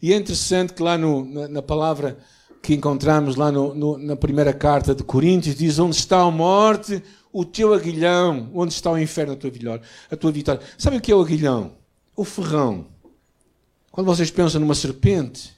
E 0.03 0.13
é 0.13 0.17
interessante 0.17 0.75
que 0.75 0.83
lá 0.83 0.99
no, 0.99 1.25
na, 1.25 1.47
na 1.47 1.63
palavra 1.63 2.19
que 2.61 2.75
encontramos 2.75 3.37
lá 3.37 3.53
no, 3.53 3.73
no, 3.73 3.97
na 3.97 4.17
primeira 4.17 4.53
carta 4.53 4.93
de 4.93 5.05
Coríntios, 5.05 5.55
diz: 5.55 5.79
Onde 5.79 5.95
está 5.95 6.21
a 6.21 6.31
morte, 6.33 7.01
o 7.33 7.45
teu 7.45 7.73
aguilhão, 7.73 8.51
onde 8.53 8.73
está 8.73 8.91
o 8.91 8.99
inferno, 8.99 9.35
a 9.35 9.37
tua, 9.37 9.51
vitória, 9.51 9.83
a 10.11 10.17
tua 10.17 10.33
vitória. 10.33 10.61
Sabe 10.77 10.97
o 10.97 11.01
que 11.01 11.13
é 11.13 11.15
o 11.15 11.21
aguilhão? 11.21 11.77
O 12.17 12.25
ferrão. 12.25 12.87
Quando 13.93 14.09
vocês 14.09 14.33
pensam 14.33 14.61
numa 14.61 14.75
serpente, 14.75 15.54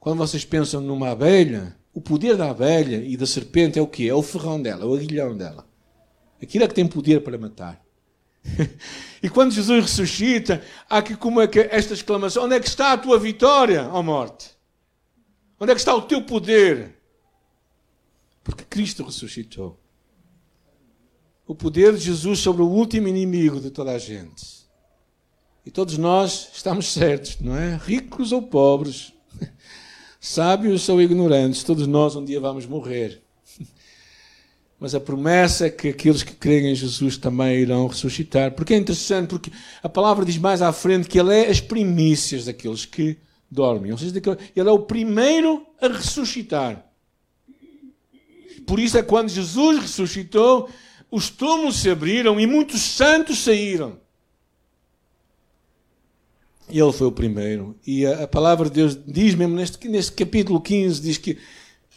quando 0.00 0.18
vocês 0.18 0.46
pensam 0.46 0.80
numa 0.80 1.10
abelha, 1.10 1.76
o 1.92 2.00
poder 2.00 2.34
da 2.34 2.50
abelha 2.50 3.04
e 3.04 3.18
da 3.18 3.26
serpente 3.26 3.78
é 3.78 3.82
o 3.82 3.86
quê? 3.86 4.04
É 4.04 4.14
o 4.14 4.22
ferrão 4.22 4.60
dela, 4.60 4.86
o 4.86 4.94
aguilhão 4.94 5.36
dela. 5.36 5.68
Aquilo 6.42 6.64
é 6.64 6.68
que 6.68 6.74
tem 6.74 6.86
poder 6.88 7.22
para 7.22 7.36
matar. 7.36 7.84
e 9.22 9.28
quando 9.28 9.52
Jesus 9.52 9.82
ressuscita, 9.82 10.64
há 10.88 10.98
aqui 10.98 11.14
como 11.14 11.42
é 11.42 11.46
que 11.46 11.60
esta 11.60 11.92
exclamação: 11.92 12.44
onde 12.44 12.54
é 12.54 12.60
que 12.60 12.66
está 12.66 12.94
a 12.94 12.98
tua 12.98 13.18
vitória, 13.18 13.90
ó 13.92 14.02
morte? 14.02 14.56
Onde 15.60 15.72
é 15.72 15.74
que 15.74 15.80
está 15.80 15.94
o 15.94 16.00
teu 16.00 16.22
poder? 16.22 16.96
Porque 18.42 18.64
Cristo 18.64 19.04
ressuscitou. 19.04 19.78
O 21.46 21.54
poder 21.54 21.92
de 21.92 22.04
Jesus 22.04 22.38
sobre 22.38 22.62
o 22.62 22.68
último 22.68 23.06
inimigo 23.06 23.60
de 23.60 23.70
toda 23.70 23.90
a 23.90 23.98
gente. 23.98 24.60
E 25.66 25.70
todos 25.70 25.98
nós 25.98 26.48
estamos 26.54 26.90
certos, 26.90 27.38
não 27.38 27.54
é? 27.54 27.76
Ricos 27.76 28.32
ou 28.32 28.40
pobres, 28.40 29.12
sábios 30.20 30.88
ou 30.88 31.00
ignorantes, 31.00 31.64
todos 31.64 31.86
nós 31.86 32.14
um 32.14 32.24
dia 32.24 32.38
vamos 32.38 32.66
morrer. 32.66 33.22
Mas 34.78 34.94
a 34.94 35.00
promessa 35.00 35.66
é 35.66 35.70
que 35.70 35.88
aqueles 35.88 36.22
que 36.22 36.34
creem 36.34 36.72
em 36.72 36.74
Jesus 36.74 37.16
também 37.16 37.58
irão 37.58 37.86
ressuscitar. 37.86 38.52
Porque 38.52 38.72
é 38.72 38.76
interessante, 38.78 39.28
porque 39.28 39.50
a 39.82 39.88
palavra 39.88 40.24
diz 40.24 40.38
mais 40.38 40.62
à 40.62 40.72
frente 40.72 41.08
que 41.08 41.18
Ele 41.18 41.34
é 41.34 41.50
as 41.50 41.60
primícias 41.60 42.46
daqueles 42.46 42.86
que 42.86 43.18
dormem. 43.50 43.92
Ou 43.92 43.98
seja, 43.98 44.14
ele 44.54 44.68
é 44.68 44.72
o 44.72 44.78
primeiro 44.78 45.66
a 45.80 45.88
ressuscitar. 45.88 46.86
Por 48.66 48.78
isso 48.78 48.96
é 48.96 49.02
quando 49.02 49.28
Jesus 49.28 49.80
ressuscitou, 49.80 50.70
os 51.10 51.28
túmulos 51.28 51.80
se 51.80 51.90
abriram 51.90 52.38
e 52.38 52.46
muitos 52.46 52.80
santos 52.80 53.38
saíram. 53.38 53.99
Ele 56.78 56.92
foi 56.92 57.06
o 57.06 57.12
primeiro. 57.12 57.76
E 57.86 58.06
a, 58.06 58.24
a 58.24 58.28
palavra 58.28 58.68
de 58.68 58.74
Deus 58.74 58.98
diz 59.06 59.34
mesmo 59.34 59.56
neste, 59.56 59.88
neste 59.88 60.12
capítulo 60.12 60.60
15, 60.60 61.00
diz 61.00 61.18
que 61.18 61.38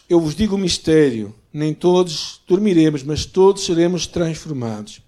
eu 0.10 0.20
vos 0.20 0.36
digo 0.36 0.56
o 0.56 0.60
mistério, 0.60 1.34
nem 1.52 1.74
todos 1.74 2.42
dormiremos, 2.48 3.04
mas 3.04 3.26
todos 3.26 3.66
seremos 3.66 4.06
transformados. 4.08 5.02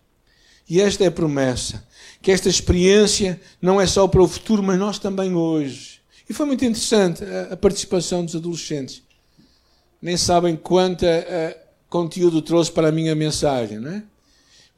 E 0.69 0.81
esta 0.81 1.03
é 1.03 1.07
a 1.07 1.11
promessa, 1.11 1.85
que 2.21 2.31
esta 2.31 2.49
experiência 2.49 3.39
não 3.61 3.79
é 3.79 3.85
só 3.85 4.07
para 4.07 4.21
o 4.21 4.27
futuro, 4.27 4.63
mas 4.63 4.79
nós 4.79 4.97
também 4.97 5.35
hoje 5.35 5.95
e 6.29 6.33
foi 6.33 6.45
muito 6.45 6.65
interessante 6.65 7.23
a, 7.23 7.53
a 7.53 7.57
participação 7.57 8.25
dos 8.25 8.35
adolescentes. 8.35 9.03
Nem 10.01 10.17
sabem 10.17 10.55
quanto 10.55 11.05
conteúdo 11.89 12.41
trouxe 12.41 12.71
para 12.71 12.89
a 12.89 12.91
minha 12.91 13.15
mensagem, 13.15 13.79
não 13.79 13.91
é? 13.91 14.03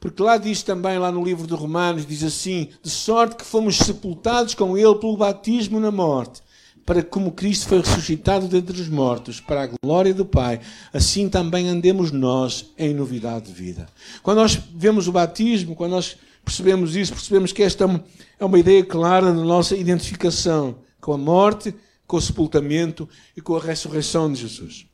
Porque 0.00 0.22
lá 0.22 0.36
diz 0.36 0.62
também, 0.62 0.98
lá 0.98 1.10
no 1.10 1.24
livro 1.24 1.46
de 1.46 1.54
Romanos, 1.54 2.06
diz 2.06 2.22
assim: 2.22 2.68
de 2.82 2.90
sorte 2.90 3.36
que 3.36 3.44
fomos 3.44 3.76
sepultados 3.78 4.54
com 4.54 4.76
Ele 4.76 4.94
pelo 4.96 5.16
batismo 5.16 5.80
na 5.80 5.90
morte, 5.90 6.40
para 6.86 7.02
que, 7.02 7.08
como 7.08 7.32
Cristo 7.32 7.68
foi 7.68 7.80
ressuscitado 7.80 8.46
dentre 8.46 8.80
os 8.80 8.88
mortos, 8.88 9.40
para 9.40 9.64
a 9.64 9.70
glória 9.82 10.14
do 10.14 10.24
Pai, 10.24 10.60
assim 10.92 11.28
também 11.28 11.68
andemos 11.68 12.12
nós 12.12 12.72
em 12.78 12.94
novidade 12.94 13.46
de 13.46 13.52
vida. 13.52 13.86
Quando 14.22 14.38
nós 14.38 14.58
vemos 14.74 15.08
o 15.08 15.12
batismo, 15.12 15.74
quando 15.74 15.92
nós 15.92 16.16
percebemos 16.44 16.94
isso, 16.94 17.12
percebemos 17.12 17.52
que 17.52 17.62
esta 17.62 17.84
é 18.38 18.44
uma 18.44 18.58
ideia 18.58 18.84
clara 18.84 19.26
da 19.26 19.44
nossa 19.44 19.76
identificação 19.76 20.76
com 21.00 21.12
a 21.12 21.18
morte, 21.18 21.74
com 22.06 22.16
o 22.16 22.22
sepultamento 22.22 23.08
e 23.36 23.40
com 23.40 23.56
a 23.56 23.60
ressurreição 23.60 24.32
de 24.32 24.40
Jesus. 24.40 24.86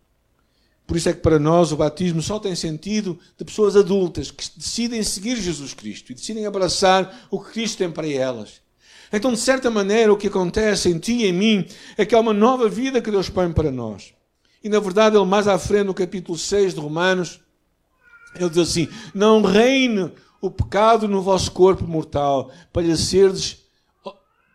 Por 0.87 0.97
isso 0.97 1.09
é 1.09 1.13
que 1.13 1.21
para 1.21 1.39
nós 1.39 1.73
o 1.73 1.77
batismo 1.77 2.21
só 2.21 2.39
tem 2.39 2.55
sentido 2.55 3.19
de 3.39 3.45
pessoas 3.45 3.75
adultas 3.75 4.31
que 4.31 4.45
decidem 4.57 5.03
seguir 5.03 5.37
Jesus 5.37 5.73
Cristo 5.73 6.13
e 6.13 6.15
decidem 6.15 6.47
abraçar 6.47 7.27
o 7.31 7.41
que 7.41 7.53
Cristo 7.53 7.79
tem 7.79 7.91
para 7.91 8.09
elas. 8.09 8.63
Então, 9.13 9.33
de 9.33 9.39
certa 9.39 9.71
maneira, 9.71 10.13
o 10.13 10.17
que 10.17 10.27
acontece 10.27 10.91
em 10.91 10.99
ti 10.99 11.13
e 11.13 11.27
em 11.27 11.33
mim 11.33 11.67
é 11.97 12.05
que 12.05 12.15
há 12.15 12.21
uma 12.21 12.35
nova 12.35 12.69
vida 12.69 13.01
que 13.01 13.11
Deus 13.11 13.29
põe 13.29 13.51
para 13.53 13.71
nós. 13.71 14.13
E 14.63 14.69
na 14.69 14.81
verdade, 14.81 15.17
ele 15.17 15.25
mais 15.25 15.47
à 15.47 15.59
frente, 15.59 15.87
no 15.87 15.95
capítulo 15.95 16.37
6 16.37 16.75
de 16.75 16.81
Romanos, 16.81 17.41
ele 18.35 18.51
diz 18.51 18.59
assim: 18.59 18.89
Não 19.15 19.41
reine 19.43 20.11
o 20.41 20.51
pecado 20.51 21.09
no 21.09 21.23
vosso 21.23 21.53
corpo 21.53 21.87
mortal, 21.87 22.51
para 22.73 22.83
lhe 22.83 22.97
serdes 22.97 23.64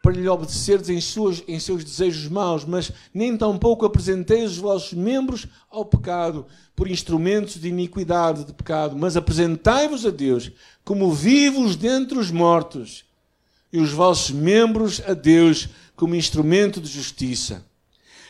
para 0.02 0.14
lhe 0.14 0.28
obedecerdes 0.28 0.90
em, 0.90 1.02
suas, 1.02 1.44
em 1.48 1.60
seus 1.60 1.84
desejos 1.84 2.30
maus, 2.30 2.64
mas 2.64 2.92
nem 3.14 3.36
tampouco 3.38 3.86
apresenteis 3.86 4.52
os 4.52 4.58
vossos 4.58 4.94
membros 4.94 5.46
ao 5.70 5.84
pecado 5.84 6.46
por 6.76 6.90
instrumentos 6.90 7.60
de 7.60 7.68
iniquidade, 7.68 8.46
de 8.46 8.54
pecado, 8.54 8.96
mas 8.98 9.18
apresentai-vos 9.18 10.06
a 10.06 10.10
Deus 10.10 10.52
como 10.86 11.12
vivos 11.12 11.76
dentre 11.76 12.18
os 12.18 12.32
mortos 12.32 13.04
e 13.72 13.80
os 13.80 13.92
vossos 13.92 14.32
membros 14.32 15.02
a 15.06 15.14
Deus 15.14 15.70
como 15.96 16.16
instrumento 16.16 16.80
de 16.80 16.88
justiça. 16.88 17.66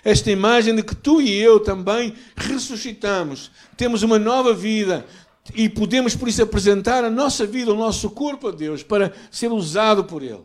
Esta 0.03 0.31
imagem 0.31 0.75
de 0.75 0.81
que 0.81 0.95
tu 0.95 1.21
e 1.21 1.31
eu 1.31 1.59
também 1.59 2.15
ressuscitamos, 2.35 3.51
temos 3.77 4.01
uma 4.01 4.17
nova 4.17 4.53
vida, 4.53 5.05
e 5.53 5.67
podemos 5.67 6.15
por 6.15 6.27
isso 6.27 6.43
apresentar 6.43 7.03
a 7.03 7.09
nossa 7.09 7.45
vida, 7.45 7.71
o 7.71 7.77
nosso 7.77 8.09
corpo 8.09 8.47
a 8.47 8.51
Deus, 8.51 8.83
para 8.83 9.13
ser 9.31 9.51
usado 9.51 10.03
por 10.03 10.21
Ele. 10.21 10.43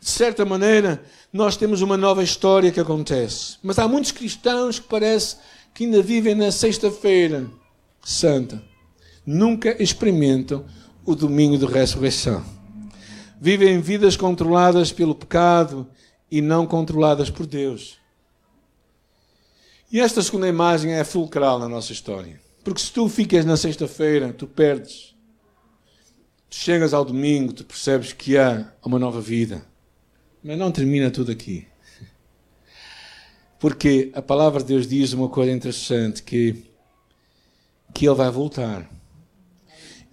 De 0.00 0.08
certa 0.10 0.44
maneira, 0.44 1.02
nós 1.32 1.56
temos 1.56 1.82
uma 1.82 1.96
nova 1.96 2.22
história 2.22 2.70
que 2.70 2.80
acontece. 2.80 3.56
Mas 3.62 3.78
há 3.78 3.88
muitos 3.88 4.12
cristãos 4.12 4.78
que 4.78 4.86
parece 4.86 5.36
que 5.74 5.84
ainda 5.84 6.02
vivem 6.02 6.34
na 6.34 6.50
sexta-feira 6.50 7.46
santa. 8.04 8.62
Nunca 9.24 9.82
experimentam 9.82 10.64
o 11.04 11.14
domingo 11.14 11.58
de 11.58 11.66
ressurreição. 11.66 12.44
vivem 13.40 13.80
vidas 13.80 14.16
controladas 14.16 14.92
pelo 14.92 15.14
pecado 15.14 15.86
e 16.30 16.40
não 16.40 16.66
controladas 16.66 17.28
por 17.28 17.46
Deus. 17.46 17.98
E 19.92 20.00
esta 20.00 20.22
segunda 20.22 20.48
imagem 20.48 20.92
é 20.92 21.04
fulcral 21.04 21.58
na 21.58 21.68
nossa 21.68 21.92
história. 21.92 22.40
Porque 22.64 22.80
se 22.80 22.90
tu 22.90 23.08
ficas 23.08 23.44
na 23.44 23.56
sexta-feira, 23.56 24.32
tu 24.32 24.46
perdes. 24.46 25.14
Tu 26.48 26.56
chegas 26.56 26.94
ao 26.94 27.04
domingo, 27.04 27.52
tu 27.52 27.64
percebes 27.64 28.12
que 28.12 28.36
há 28.36 28.72
uma 28.84 28.98
nova 28.98 29.20
vida. 29.20 29.64
Mas 30.46 30.56
não 30.56 30.70
termina 30.70 31.10
tudo 31.10 31.32
aqui. 31.32 31.66
Porque 33.58 34.12
a 34.14 34.22
palavra 34.22 34.60
de 34.60 34.68
Deus 34.68 34.86
diz 34.86 35.12
uma 35.12 35.28
coisa 35.28 35.50
interessante, 35.50 36.22
que, 36.22 36.62
que 37.92 38.06
Ele 38.06 38.14
vai 38.14 38.30
voltar. 38.30 38.88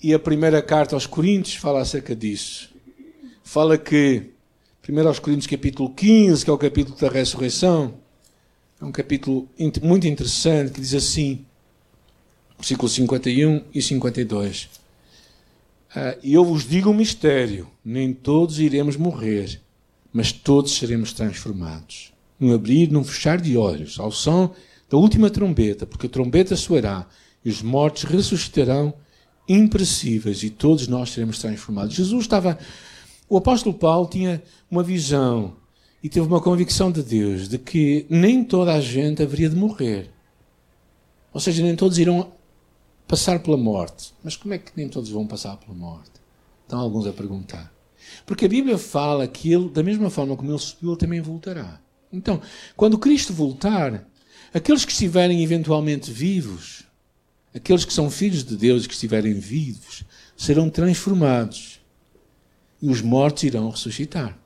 E 0.02 0.12
a 0.12 0.18
primeira 0.18 0.60
carta 0.60 0.96
aos 0.96 1.06
Coríntios 1.06 1.58
fala 1.58 1.82
acerca 1.82 2.16
disso. 2.16 2.74
Fala 3.44 3.78
que, 3.78 4.32
primeiro 4.82 5.08
aos 5.08 5.20
Coríntios 5.20 5.46
capítulo 5.46 5.92
15, 5.92 6.44
que 6.44 6.50
é 6.50 6.54
o 6.54 6.58
capítulo 6.58 6.98
da 6.98 7.10
ressurreição, 7.10 7.94
é 8.82 8.86
um 8.86 8.92
capítulo 8.92 9.48
muito 9.84 10.08
interessante 10.08 10.72
que 10.72 10.82
diz 10.82 10.96
assim, 10.96 11.46
versículos 12.58 12.94
51 12.94 13.66
e 13.72 13.80
52. 13.84 14.68
Ah, 15.96 16.18
e 16.24 16.34
eu 16.34 16.44
vos 16.44 16.68
digo 16.68 16.90
um 16.90 16.94
mistério: 16.96 17.70
nem 17.86 18.12
todos 18.12 18.58
iremos 18.58 18.98
morrer, 18.98 19.62
mas 20.14 20.32
todos 20.32 20.78
seremos 20.78 21.12
transformados. 21.12 22.14
Num 22.40 22.54
abrir, 22.54 22.92
num 22.92 23.04
fechar 23.04 23.42
de 23.42 23.58
olhos, 23.58 24.00
ao 24.00 24.12
som 24.12 24.54
da 24.90 24.98
última 24.98 25.30
trombeta, 25.30 25.88
porque 25.88 26.06
a 26.06 26.10
trombeta 26.10 26.56
soará 26.56 27.08
e 27.44 27.50
os 27.50 27.62
mortos 27.64 28.04
ressuscitarão 28.04 28.94
impressíveis 29.50 30.44
e 30.44 30.50
todos 30.50 30.88
nós 30.88 31.10
seremos 31.10 31.40
transformados. 31.40 31.96
Jesus 31.96 32.22
estava. 32.22 32.58
O 33.28 33.38
apóstolo 33.38 33.76
Paulo 33.76 34.08
tinha 34.08 34.44
uma 34.70 34.84
visão 34.84 35.56
e 36.04 36.10
teve 36.10 36.28
uma 36.28 36.42
convicção 36.42 36.92
de 36.92 37.02
Deus 37.02 37.50
de 37.50 37.58
que 37.58 38.06
nem 38.10 38.44
toda 38.44 38.74
a 38.74 38.82
gente 38.82 39.24
haveria 39.24 39.50
de 39.50 39.56
morrer. 39.56 40.12
Ou 41.34 41.40
seja, 41.40 41.64
nem 41.64 41.76
todos 41.76 41.98
irão 41.98 42.32
passar 43.08 43.40
pela 43.40 43.58
morte. 43.58 44.14
Mas 44.24 44.36
como 44.36 44.54
é 44.54 44.58
que 44.60 44.72
nem 44.76 44.88
todos 44.88 45.10
vão 45.10 45.26
passar 45.26 45.58
pela 45.58 45.74
morte? 45.74 46.12
Estão 46.64 46.80
alguns 46.80 47.08
a 47.08 47.14
perguntar. 47.14 47.73
Porque 48.26 48.46
a 48.46 48.50
Bíblia 48.50 48.78
fala 48.78 49.28
que 49.28 49.52
ele, 49.52 49.70
da 49.70 49.84
mesma 49.84 50.10
forma 50.10 50.36
como 50.36 50.52
ele 50.52 50.60
subiu, 50.60 50.92
ele 50.92 51.00
também 51.00 51.22
voltará. 51.22 51.80
Então, 52.12 52.42
quando 52.76 52.98
Cristo 52.98 53.34
voltar, 53.34 54.08
aqueles 54.54 54.86
que 54.86 54.92
estiverem 54.92 55.44
eventualmente 55.44 56.12
vivos, 56.12 56.84
aqueles 57.54 57.86
que 57.86 57.94
são 57.94 58.10
filhos 58.10 58.44
de 58.44 58.56
Deus 58.56 58.86
e 58.86 58.88
que 58.88 58.94
estiverem 58.94 59.34
vivos, 59.34 60.04
serão 60.38 60.70
transformados. 60.70 61.80
E 62.82 62.90
os 62.90 63.02
mortos 63.02 63.44
irão 63.44 63.70
ressuscitar. 63.70 64.38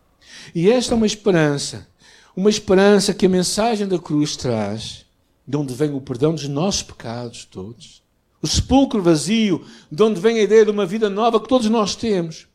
E 0.53 0.69
esta 0.69 0.93
é 0.93 0.97
uma 0.97 1.07
esperança, 1.07 1.87
uma 2.35 2.49
esperança 2.49 3.13
que 3.13 3.25
a 3.25 3.29
mensagem 3.29 3.87
da 3.87 3.97
cruz 3.97 4.35
traz, 4.35 5.05
de 5.47 5.57
onde 5.57 5.73
vem 5.73 5.93
o 5.93 6.01
perdão 6.01 6.33
dos 6.33 6.47
nossos 6.47 6.83
pecados 6.83 7.45
todos. 7.45 8.03
O 8.41 8.47
sepulcro 8.47 9.01
vazio, 9.01 9.65
de 9.91 10.03
onde 10.03 10.21
vem 10.21 10.37
a 10.37 10.43
ideia 10.43 10.63
de 10.63 10.71
uma 10.71 10.85
vida 10.85 11.09
nova 11.09 11.39
que 11.39 11.47
todos 11.47 11.67
nós 11.69 11.95
temos. 11.95 12.47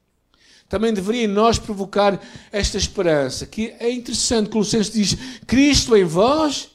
Também 0.73 0.95
deveria 0.95 1.25
em 1.25 1.29
nós 1.29 1.59
provocar 1.59 2.19
esta 2.51 2.79
esperança, 2.79 3.45
que 3.45 3.75
é 3.79 3.91
interessante, 3.93 4.49
Colossenses 4.49 4.91
diz, 4.91 5.19
Cristo 5.47 5.95
em 5.95 6.03
vós, 6.03 6.71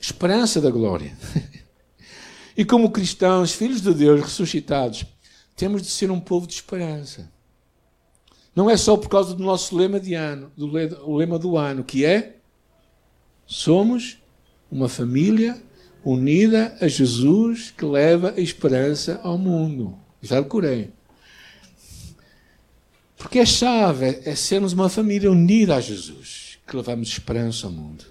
esperança 0.00 0.60
da 0.60 0.70
glória. 0.70 1.18
e 2.56 2.64
como 2.64 2.92
cristãos, 2.92 3.50
filhos 3.50 3.80
de 3.80 3.92
Deus 3.92 4.20
ressuscitados, 4.20 5.04
temos 5.56 5.82
de 5.82 5.88
ser 5.88 6.12
um 6.12 6.20
povo 6.20 6.46
de 6.46 6.54
esperança. 6.54 7.28
Não 8.54 8.70
é 8.70 8.76
só 8.76 8.96
por 8.96 9.08
causa 9.08 9.34
do 9.34 9.42
nosso 9.42 9.76
lema 9.76 9.98
de 9.98 10.14
ano, 10.14 10.52
do 10.56 10.70
lema 11.16 11.40
do 11.40 11.56
ano, 11.56 11.82
que 11.82 12.04
é 12.04 12.36
somos 13.46 14.16
uma 14.70 14.88
família 14.88 15.60
unida 16.04 16.76
a 16.80 16.86
Jesus 16.86 17.74
que 17.76 17.84
leva 17.84 18.32
a 18.36 18.40
esperança 18.40 19.18
ao 19.24 19.36
mundo. 19.36 19.98
Já 20.22 20.40
decorei. 20.40 20.96
Porque 23.18 23.40
a 23.40 23.46
chave 23.46 24.20
é 24.24 24.34
sermos 24.36 24.72
uma 24.72 24.88
família 24.88 25.30
unida 25.30 25.74
a 25.74 25.80
Jesus, 25.80 26.58
que 26.66 26.76
levamos 26.76 27.08
esperança 27.08 27.66
ao 27.66 27.72
mundo. 27.72 28.04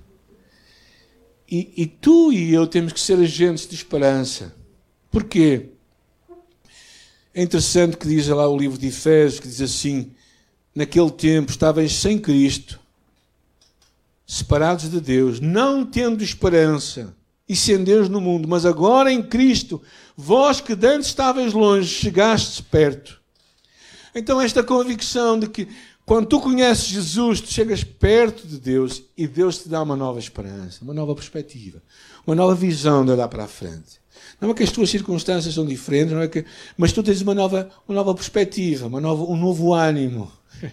E, 1.49 1.71
e 1.77 1.87
tu 1.87 2.31
e 2.33 2.53
eu 2.53 2.67
temos 2.67 2.91
que 2.91 2.99
ser 2.99 3.17
agentes 3.17 3.65
de 3.65 3.73
esperança. 3.73 4.53
Porquê? 5.09 5.69
É 7.33 7.41
interessante 7.41 7.95
que 7.95 8.07
diz 8.07 8.27
lá 8.27 8.47
o 8.49 8.57
livro 8.57 8.77
de 8.77 8.87
Efésios, 8.87 9.39
que 9.39 9.47
diz 9.47 9.61
assim: 9.61 10.11
naquele 10.75 11.09
tempo, 11.09 11.51
estáveis 11.51 11.93
sem 11.93 12.19
Cristo, 12.19 12.77
separados 14.25 14.91
de 14.91 14.99
Deus, 14.99 15.39
não 15.39 15.85
tendo 15.85 16.21
esperança 16.21 17.15
e 17.47 17.55
sem 17.55 17.81
Deus 17.81 18.09
no 18.09 18.19
mundo, 18.19 18.45
mas 18.45 18.65
agora 18.65 19.11
em 19.11 19.23
Cristo, 19.23 19.81
vós 20.17 20.59
que 20.59 20.73
antes 20.73 21.07
estáveis 21.07 21.53
longe, 21.53 21.87
chegastes 21.87 22.59
perto. 22.59 23.16
Então, 24.17 24.41
esta 24.41 24.63
convicção 24.63 25.39
de 25.39 25.47
que 25.47 25.67
quando 26.05 26.27
tu 26.27 26.39
conheces 26.39 26.85
Jesus, 26.85 27.41
tu 27.41 27.51
chegas 27.51 27.83
perto 27.83 28.47
de 28.47 28.57
Deus 28.57 29.03
e 29.15 29.27
Deus 29.27 29.59
te 29.59 29.69
dá 29.69 29.81
uma 29.81 29.95
nova 29.95 30.19
esperança, 30.19 30.83
uma 30.83 30.93
nova 30.93 31.13
perspectiva, 31.13 31.81
uma 32.25 32.35
nova 32.35 32.55
visão 32.55 33.05
de 33.05 33.11
olhar 33.11 33.27
para 33.27 33.43
a 33.43 33.47
frente. 33.47 33.99
Não 34.41 34.49
é 34.49 34.53
que 34.53 34.63
as 34.63 34.71
tuas 34.71 34.89
circunstâncias 34.89 35.53
são 35.53 35.65
diferentes, 35.65 36.13
não 36.13 36.21
é 36.21 36.27
que, 36.27 36.45
mas 36.75 36.91
tu 36.91 37.03
tens 37.03 37.21
uma 37.21 37.35
nova, 37.35 37.69
uma 37.87 37.95
nova 37.95 38.15
perspectiva, 38.15 38.87
uma 38.87 38.99
nova, 38.99 39.23
um 39.23 39.37
novo 39.37 39.73
ânimo. 39.73 40.31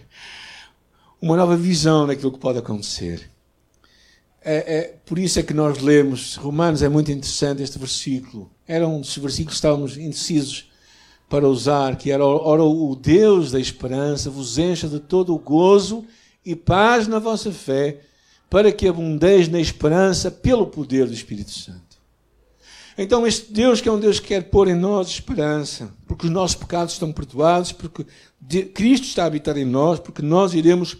uma 1.21 1.35
nova 1.35 1.55
visão 1.55 2.07
daquilo 2.07 2.31
que 2.31 2.39
pode 2.39 2.59
acontecer. 2.59 3.29
É, 4.41 4.77
é, 4.77 4.81
por 5.05 5.17
isso 5.17 5.39
é 5.39 5.43
que 5.43 5.53
nós 5.53 5.81
lemos 5.81 6.35
Romanos, 6.35 6.83
é 6.83 6.89
muito 6.89 7.11
interessante 7.11 7.63
este 7.63 7.79
versículo. 7.79 8.51
Era 8.67 8.87
um 8.87 9.01
dos 9.01 9.17
versículos 9.17 9.53
que 9.53 9.55
estávamos 9.55 9.97
indecisos 9.97 10.69
para 11.29 11.47
usar, 11.47 11.95
que 11.97 12.11
era 12.11 12.25
ora 12.25 12.63
o 12.63 12.95
Deus 12.95 13.51
da 13.51 13.59
esperança 13.59 14.29
vos 14.29 14.57
encha 14.57 14.87
de 14.87 14.99
todo 14.99 15.33
o 15.33 15.39
gozo 15.39 16.05
e 16.45 16.55
paz 16.55 17.07
na 17.07 17.19
vossa 17.19 17.51
fé, 17.51 18.01
para 18.49 18.71
que 18.71 18.87
abundeis 18.87 19.47
na 19.47 19.59
esperança 19.59 20.29
pelo 20.29 20.67
poder 20.67 21.07
do 21.07 21.13
Espírito 21.13 21.51
Santo. 21.51 21.83
Então, 22.97 23.27
este 23.27 23.51
Deus 23.51 23.81
que 23.81 23.89
é 23.89 23.91
um 23.91 23.99
Deus 23.99 24.19
que 24.19 24.27
quer 24.27 24.49
pôr 24.49 24.69
em 24.69 24.75
nós 24.75 25.09
esperança, 25.09 25.91
porque 26.07 26.27
os 26.27 26.31
nossos 26.31 26.55
pecados 26.55 26.93
estão 26.93 27.11
perdoados, 27.11 27.71
porque 27.71 28.05
Cristo 28.73 29.05
está 29.05 29.23
a 29.23 29.27
habitar 29.27 29.57
em 29.57 29.65
nós, 29.65 29.99
porque 29.99 30.21
nós 30.21 30.53
iremos 30.53 30.95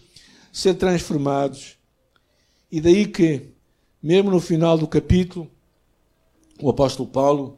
ser 0.52 0.74
transformados. 0.74 1.78
E 2.70 2.82
daí 2.82 3.06
que, 3.06 3.50
mesmo 4.02 4.32
no 4.32 4.42
final 4.42 4.78
do 4.78 4.88
capítulo, 4.88 5.50
o 6.62 6.70
apóstolo 6.70 7.08
Paulo, 7.08 7.58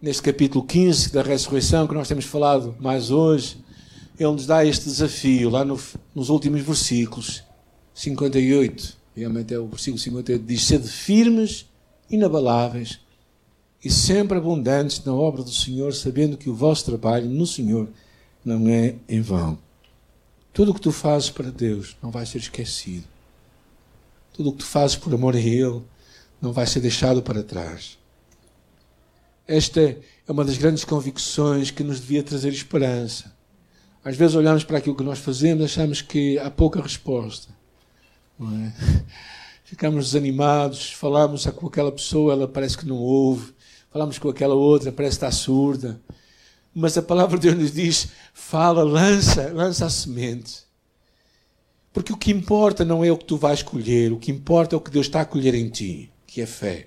neste 0.00 0.22
capítulo 0.22 0.64
15 0.64 1.12
da 1.12 1.22
ressurreição, 1.22 1.86
que 1.86 1.94
nós 1.94 2.08
temos 2.08 2.24
falado 2.24 2.74
mais 2.80 3.10
hoje, 3.10 3.58
ele 4.18 4.32
nos 4.32 4.46
dá 4.46 4.64
este 4.64 4.84
desafio, 4.86 5.50
lá 5.50 5.64
no, 5.64 5.78
nos 6.14 6.28
últimos 6.28 6.60
versículos, 6.62 7.42
58, 7.94 8.96
realmente 9.14 9.52
é 9.52 9.58
o 9.58 9.66
versículo 9.66 9.98
58, 9.98 10.44
diz: 10.44 10.64
Sede 10.64 10.88
firmes, 10.88 11.66
inabaláveis 12.10 13.00
e 13.84 13.90
sempre 13.90 14.38
abundantes 14.38 15.02
na 15.04 15.14
obra 15.14 15.42
do 15.42 15.52
Senhor, 15.52 15.92
sabendo 15.94 16.36
que 16.36 16.50
o 16.50 16.54
vosso 16.54 16.84
trabalho 16.84 17.28
no 17.28 17.46
Senhor 17.46 17.88
não 18.44 18.68
é 18.68 18.96
em 19.08 19.20
vão. 19.20 19.58
Tudo 20.52 20.70
o 20.70 20.74
que 20.74 20.80
tu 20.80 20.92
fazes 20.92 21.30
para 21.30 21.50
Deus 21.50 21.96
não 22.02 22.10
vai 22.10 22.26
ser 22.26 22.38
esquecido. 22.38 23.04
Tudo 24.32 24.50
o 24.50 24.52
que 24.52 24.58
tu 24.58 24.66
fazes 24.66 24.96
por 24.96 25.14
amor 25.14 25.34
a 25.34 25.40
Ele 25.40 25.82
não 26.40 26.52
vai 26.52 26.66
ser 26.66 26.80
deixado 26.80 27.22
para 27.22 27.42
trás. 27.42 27.99
Esta 29.52 29.80
é 29.80 29.98
uma 30.28 30.44
das 30.44 30.56
grandes 30.56 30.84
convicções 30.84 31.70
que 31.70 31.82
nos 31.82 32.00
devia 32.00 32.22
trazer 32.22 32.50
esperança. 32.50 33.36
Às 34.04 34.16
vezes 34.16 34.36
olhamos 34.36 34.64
para 34.64 34.78
aquilo 34.78 34.96
que 34.96 35.02
nós 35.02 35.18
fazemos 35.18 35.62
e 35.62 35.64
achamos 35.64 36.00
que 36.00 36.38
há 36.38 36.50
pouca 36.50 36.80
resposta. 36.80 37.52
É? 38.40 39.04
Ficamos 39.64 40.06
desanimados, 40.06 40.92
falamos 40.92 41.46
com 41.46 41.66
aquela 41.66 41.92
pessoa, 41.92 42.32
ela 42.32 42.48
parece 42.48 42.78
que 42.78 42.86
não 42.86 42.96
ouve 42.96 43.52
falamos 43.90 44.18
com 44.18 44.28
aquela 44.28 44.54
outra, 44.54 44.92
parece 44.92 45.16
estar 45.16 45.30
surda. 45.32 46.00
Mas 46.72 46.96
a 46.96 47.02
palavra 47.02 47.38
de 47.38 47.48
Deus 47.48 47.60
nos 47.60 47.72
diz: 47.72 48.08
fala, 48.32 48.82
lança, 48.82 49.52
lança 49.52 49.86
a 49.86 49.90
semente. 49.90 50.62
Porque 51.92 52.12
o 52.12 52.16
que 52.16 52.30
importa 52.30 52.84
não 52.84 53.04
é 53.04 53.10
o 53.10 53.18
que 53.18 53.24
tu 53.24 53.36
vais 53.36 53.62
colher, 53.62 54.12
o 54.12 54.18
que 54.18 54.30
importa 54.30 54.76
é 54.76 54.78
o 54.78 54.80
que 54.80 54.92
Deus 54.92 55.06
está 55.06 55.22
a 55.22 55.24
colher 55.24 55.54
em 55.54 55.68
ti, 55.68 56.12
que 56.24 56.40
é 56.40 56.46
fé. 56.46 56.86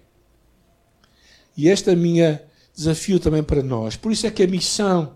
E 1.58 1.70
o 1.70 1.98
meu 1.98 2.40
desafio 2.76 3.20
também 3.20 3.44
para 3.44 3.62
nós. 3.62 3.96
Por 3.96 4.12
isso 4.12 4.26
é 4.26 4.32
que 4.32 4.44
a 4.44 4.48
missão, 4.48 5.16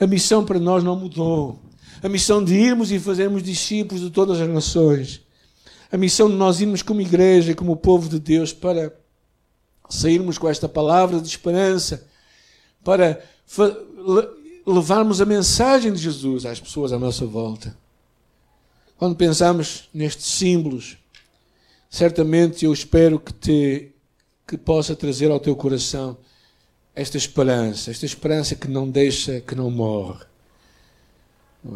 a 0.00 0.06
missão 0.06 0.44
para 0.44 0.58
nós 0.58 0.82
não 0.82 0.96
mudou. 0.96 1.60
A 2.02 2.08
missão 2.08 2.42
de 2.42 2.54
irmos 2.54 2.90
e 2.90 2.98
fazermos 2.98 3.42
discípulos 3.42 4.02
de 4.02 4.10
todas 4.10 4.40
as 4.40 4.48
nações. 4.48 5.22
A 5.90 5.96
missão 5.96 6.28
de 6.28 6.34
nós 6.34 6.60
irmos 6.60 6.82
como 6.82 7.00
igreja 7.00 7.54
como 7.54 7.76
povo 7.76 8.08
de 8.08 8.18
Deus 8.18 8.52
para 8.52 8.92
sairmos 9.88 10.36
com 10.36 10.48
esta 10.48 10.68
palavra 10.68 11.20
de 11.20 11.28
esperança, 11.28 12.06
para 12.82 13.22
levarmos 14.66 15.20
a 15.20 15.24
mensagem 15.24 15.92
de 15.92 16.00
Jesus 16.00 16.44
às 16.44 16.58
pessoas 16.58 16.92
à 16.92 16.98
nossa 16.98 17.24
volta. 17.24 17.76
Quando 18.98 19.14
pensamos 19.14 19.88
nestes 19.92 20.26
símbolos, 20.26 20.96
certamente 21.88 22.64
eu 22.64 22.72
espero 22.72 23.20
que 23.20 23.32
te 23.32 23.92
que 24.46 24.56
possa 24.56 24.94
trazer 24.94 25.28
ao 25.30 25.40
teu 25.40 25.56
coração 25.56 26.16
esta 26.96 27.18
esperança, 27.18 27.90
esta 27.90 28.06
esperança 28.06 28.54
que 28.54 28.66
não 28.66 28.88
deixa, 28.88 29.42
que 29.42 29.54
não 29.54 29.70
morre. 29.70 30.24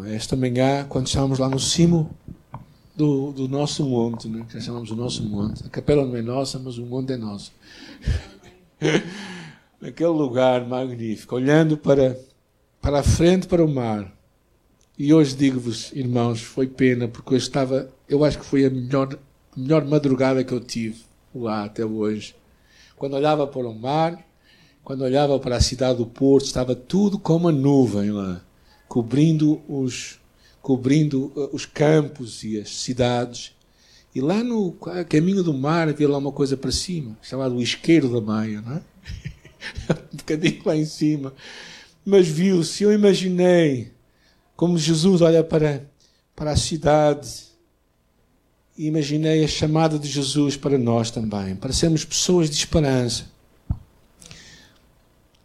É? 0.05 0.15
Esta 0.15 0.35
manhã, 0.35 0.83
quando 0.89 1.05
estávamos 1.05 1.37
lá 1.37 1.47
no 1.47 1.59
cimo 1.59 2.09
do, 2.95 3.31
do 3.31 3.47
nosso 3.47 3.87
monte, 3.87 4.27
né? 4.27 4.43
que 4.49 4.59
chamamos 4.59 4.89
o 4.89 4.95
nosso 4.95 5.23
monte, 5.23 5.63
a 5.63 5.69
capela 5.69 6.03
não 6.03 6.15
é 6.15 6.23
nossa, 6.23 6.57
mas 6.57 6.79
o 6.79 6.85
monte 6.87 7.13
é 7.13 7.17
nosso. 7.17 7.53
Naquele 9.79 10.09
lugar 10.09 10.67
magnífico, 10.67 11.35
olhando 11.35 11.77
para, 11.77 12.19
para 12.81 12.99
a 12.99 13.03
frente, 13.03 13.45
para 13.45 13.63
o 13.63 13.71
mar. 13.71 14.11
E 14.97 15.13
hoje 15.13 15.35
digo-vos, 15.35 15.91
irmãos, 15.93 16.41
foi 16.41 16.65
pena, 16.65 17.07
porque 17.07 17.33
eu 17.33 17.37
estava, 17.37 17.89
eu 18.09 18.23
acho 18.25 18.39
que 18.39 18.45
foi 18.45 18.65
a 18.65 18.71
melhor, 18.71 19.17
a 19.55 19.59
melhor 19.59 19.85
madrugada 19.85 20.43
que 20.43 20.51
eu 20.51 20.59
tive 20.59 21.03
lá 21.33 21.65
até 21.65 21.85
hoje. 21.85 22.35
Quando 22.95 23.15
olhava 23.15 23.45
para 23.47 23.67
o 23.67 23.73
mar, 23.73 24.23
quando 24.83 25.01
olhava 25.01 25.39
para 25.39 25.57
a 25.57 25.61
cidade 25.61 25.97
do 25.99 26.05
Porto, 26.05 26.45
estava 26.45 26.75
tudo 26.75 27.19
como 27.19 27.47
uma 27.47 27.51
nuvem 27.51 28.11
lá, 28.11 28.41
cobrindo 28.87 29.61
os, 29.67 30.19
cobrindo 30.61 31.31
uh, 31.35 31.49
os 31.53 31.65
campos 31.65 32.43
e 32.43 32.59
as 32.59 32.69
cidades. 32.69 33.53
E 34.13 34.19
lá 34.19 34.43
no 34.43 34.75
caminho 35.07 35.43
do 35.43 35.53
mar 35.53 35.87
havia 35.87 36.09
lá 36.09 36.17
uma 36.17 36.31
coisa 36.31 36.57
para 36.57 36.71
cima, 36.71 37.17
chamado 37.21 37.55
o 37.55 37.61
isqueiro 37.61 38.09
da 38.09 38.19
Maia, 38.19 38.61
não 38.61 38.73
é? 38.73 38.81
um 40.13 40.17
bocadinho 40.17 40.61
lá 40.65 40.75
em 40.75 40.85
cima. 40.85 41.33
Mas 42.03 42.27
viu-se, 42.27 42.83
eu 42.83 42.91
imaginei 42.91 43.91
como 44.55 44.77
Jesus 44.77 45.21
olha 45.21 45.43
para, 45.43 45.85
para 46.35 46.51
a 46.51 46.57
cidade 46.57 47.51
e 48.77 48.87
imaginei 48.87 49.43
a 49.43 49.47
chamada 49.47 49.97
de 49.97 50.07
Jesus 50.07 50.57
para 50.57 50.77
nós 50.77 51.11
também, 51.11 51.55
para 51.55 51.71
sermos 51.71 52.03
pessoas 52.03 52.49
de 52.49 52.55
esperança. 52.55 53.25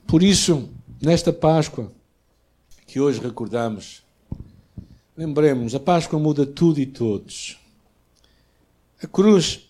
Por 0.06 0.22
isso, 0.22 0.68
nesta 1.02 1.32
Páscoa 1.32 1.90
que 2.86 3.00
hoje 3.00 3.20
recordamos, 3.20 4.02
lembremos, 5.16 5.74
a 5.74 5.80
Páscoa 5.80 6.18
muda 6.18 6.46
tudo 6.46 6.78
e 6.78 6.86
todos. 6.86 7.58
A 9.02 9.06
cruz 9.08 9.68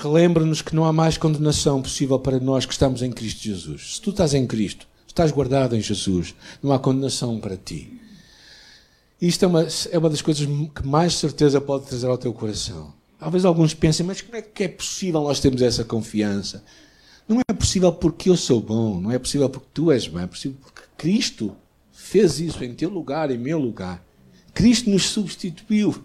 relembra-nos 0.00 0.62
que 0.62 0.74
não 0.74 0.84
há 0.84 0.92
mais 0.92 1.18
condenação 1.18 1.82
possível 1.82 2.18
para 2.20 2.38
nós 2.38 2.64
que 2.64 2.72
estamos 2.72 3.02
em 3.02 3.10
Cristo 3.10 3.42
Jesus. 3.42 3.96
Se 3.96 4.00
tu 4.00 4.10
estás 4.10 4.32
em 4.32 4.46
Cristo, 4.46 4.86
estás 5.06 5.32
guardado 5.32 5.74
em 5.74 5.80
Jesus, 5.80 6.34
não 6.62 6.72
há 6.72 6.78
condenação 6.78 7.40
para 7.40 7.56
ti. 7.56 8.00
Isto 9.20 9.44
é 9.44 9.48
uma, 9.48 9.66
é 9.90 9.98
uma 9.98 10.10
das 10.10 10.22
coisas 10.22 10.46
que 10.46 10.86
mais 10.86 11.14
certeza 11.14 11.60
pode 11.60 11.86
trazer 11.86 12.06
ao 12.06 12.18
teu 12.18 12.32
coração. 12.32 12.94
Talvez 13.18 13.44
alguns 13.44 13.74
pensem, 13.74 14.06
mas 14.06 14.20
como 14.20 14.36
é 14.36 14.42
que 14.42 14.64
é 14.64 14.68
possível 14.68 15.22
nós 15.22 15.40
termos 15.40 15.62
essa 15.62 15.84
confiança? 15.84 16.62
Não 17.28 17.40
é 17.48 17.52
possível 17.52 17.92
porque 17.92 18.30
eu 18.30 18.36
sou 18.36 18.60
bom, 18.60 19.00
não 19.00 19.10
é 19.10 19.18
possível 19.18 19.50
porque 19.50 19.68
tu 19.74 19.90
és 19.90 20.06
bom, 20.06 20.20
é 20.20 20.26
possível 20.26 20.56
porque 20.62 20.82
Cristo 20.96 21.56
fez 21.90 22.38
isso 22.38 22.62
em 22.62 22.72
teu 22.72 22.88
lugar, 22.88 23.30
em 23.30 23.38
meu 23.38 23.58
lugar. 23.58 24.04
Cristo 24.54 24.88
nos 24.88 25.08
substituiu. 25.08 26.04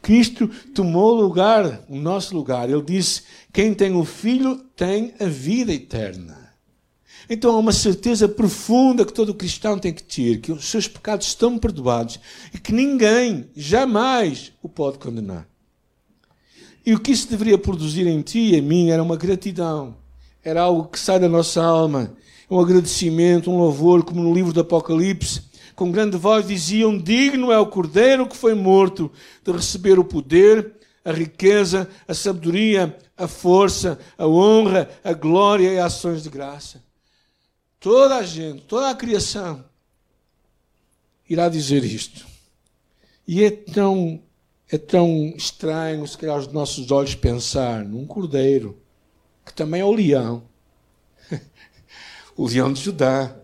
Cristo 0.00 0.48
tomou 0.74 1.14
lugar, 1.14 1.84
o 1.88 1.96
nosso 1.96 2.34
lugar. 2.34 2.70
Ele 2.70 2.82
disse: 2.82 3.22
Quem 3.52 3.74
tem 3.74 3.94
o 3.94 4.04
Filho 4.04 4.56
tem 4.74 5.14
a 5.20 5.26
vida 5.26 5.72
eterna. 5.74 6.40
Então 7.28 7.54
há 7.54 7.58
uma 7.58 7.72
certeza 7.72 8.28
profunda 8.28 9.04
que 9.04 9.12
todo 9.12 9.34
cristão 9.34 9.78
tem 9.78 9.92
que 9.92 10.02
ter, 10.02 10.40
que 10.40 10.50
os 10.50 10.64
seus 10.64 10.88
pecados 10.88 11.28
estão 11.28 11.58
perdoados 11.58 12.18
e 12.52 12.58
que 12.58 12.72
ninguém 12.72 13.48
jamais 13.54 14.52
o 14.62 14.68
pode 14.68 14.98
condenar. 14.98 15.46
E 16.84 16.94
o 16.94 16.98
que 16.98 17.12
isso 17.12 17.28
deveria 17.28 17.58
produzir 17.58 18.06
em 18.06 18.22
ti 18.22 18.38
e 18.38 18.56
em 18.56 18.62
mim 18.62 18.90
era 18.90 19.02
uma 19.02 19.16
gratidão 19.16 19.94
era 20.44 20.62
algo 20.62 20.88
que 20.88 20.98
sai 20.98 21.18
da 21.18 21.28
nossa 21.28 21.62
alma. 21.62 22.16
Um 22.50 22.58
agradecimento, 22.58 23.50
um 23.50 23.58
louvor, 23.58 24.02
como 24.04 24.22
no 24.22 24.34
livro 24.34 24.52
do 24.52 24.60
Apocalipse, 24.60 25.42
com 25.76 25.90
grande 25.90 26.16
voz 26.16 26.46
diziam: 26.46 26.98
Digno 26.98 27.52
é 27.52 27.58
o 27.58 27.66
cordeiro 27.66 28.26
que 28.26 28.36
foi 28.36 28.54
morto 28.54 29.10
de 29.44 29.52
receber 29.52 29.98
o 29.98 30.04
poder, 30.04 30.74
a 31.04 31.12
riqueza, 31.12 31.88
a 32.06 32.14
sabedoria, 32.14 32.96
a 33.16 33.28
força, 33.28 33.98
a 34.18 34.26
honra, 34.26 34.90
a 35.04 35.12
glória 35.12 35.72
e 35.72 35.78
ações 35.78 36.22
de 36.22 36.30
graça. 36.30 36.82
Toda 37.78 38.16
a 38.16 38.22
gente, 38.22 38.62
toda 38.62 38.90
a 38.90 38.94
criação 38.94 39.64
irá 41.28 41.48
dizer 41.48 41.84
isto. 41.84 42.26
E 43.26 43.44
é 43.44 43.50
tão, 43.50 44.20
é 44.70 44.76
tão 44.76 45.32
estranho, 45.36 46.06
se 46.06 46.18
calhar, 46.18 46.36
aos 46.36 46.48
nossos 46.48 46.90
olhos 46.90 47.14
pensar 47.14 47.84
num 47.84 48.04
cordeiro 48.06 48.76
que 49.50 49.56
também 49.56 49.80
é 49.80 49.84
o 49.84 49.92
leão. 49.92 50.44
o 52.36 52.46
leão 52.46 52.72
de 52.72 52.80
Judá. 52.80 53.36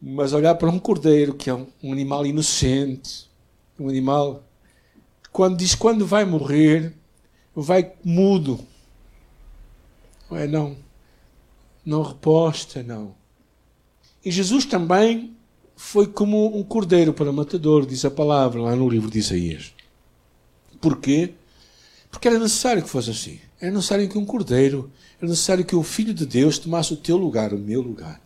Mas 0.00 0.32
olhar 0.32 0.54
para 0.54 0.70
um 0.70 0.78
cordeiro, 0.78 1.34
que 1.34 1.50
é 1.50 1.54
um, 1.54 1.92
animal 1.92 2.24
inocente, 2.24 3.28
um 3.78 3.88
animal 3.88 4.44
quando 5.32 5.56
diz 5.56 5.74
quando 5.74 6.06
vai 6.06 6.24
morrer, 6.24 6.94
vai 7.54 7.92
mudo. 8.04 8.60
Não 10.30 10.38
é 10.38 10.46
não. 10.46 10.76
Não 11.84 12.02
reposta, 12.02 12.82
não. 12.82 13.14
E 14.24 14.30
Jesus 14.30 14.64
também 14.64 15.36
foi 15.74 16.06
como 16.06 16.56
um 16.56 16.62
cordeiro 16.62 17.12
para 17.12 17.32
matador, 17.32 17.84
diz 17.84 18.04
a 18.04 18.10
palavra 18.10 18.60
lá 18.60 18.76
no 18.76 18.88
livro 18.88 19.10
de 19.10 19.18
Isaías. 19.18 19.72
Porquê? 20.80 21.34
Porque 22.10 22.28
era 22.28 22.38
necessário 22.38 22.82
que 22.82 22.88
fosse 22.88 23.10
assim. 23.10 23.40
Era 23.62 23.70
necessário 23.70 24.08
que 24.08 24.18
um 24.18 24.24
cordeiro, 24.24 24.90
era 25.20 25.30
necessário 25.30 25.64
que 25.64 25.76
o 25.76 25.84
Filho 25.84 26.12
de 26.12 26.26
Deus 26.26 26.58
tomasse 26.58 26.92
o 26.92 26.96
teu 26.96 27.16
lugar, 27.16 27.54
o 27.54 27.58
meu 27.58 27.80
lugar. 27.80 28.20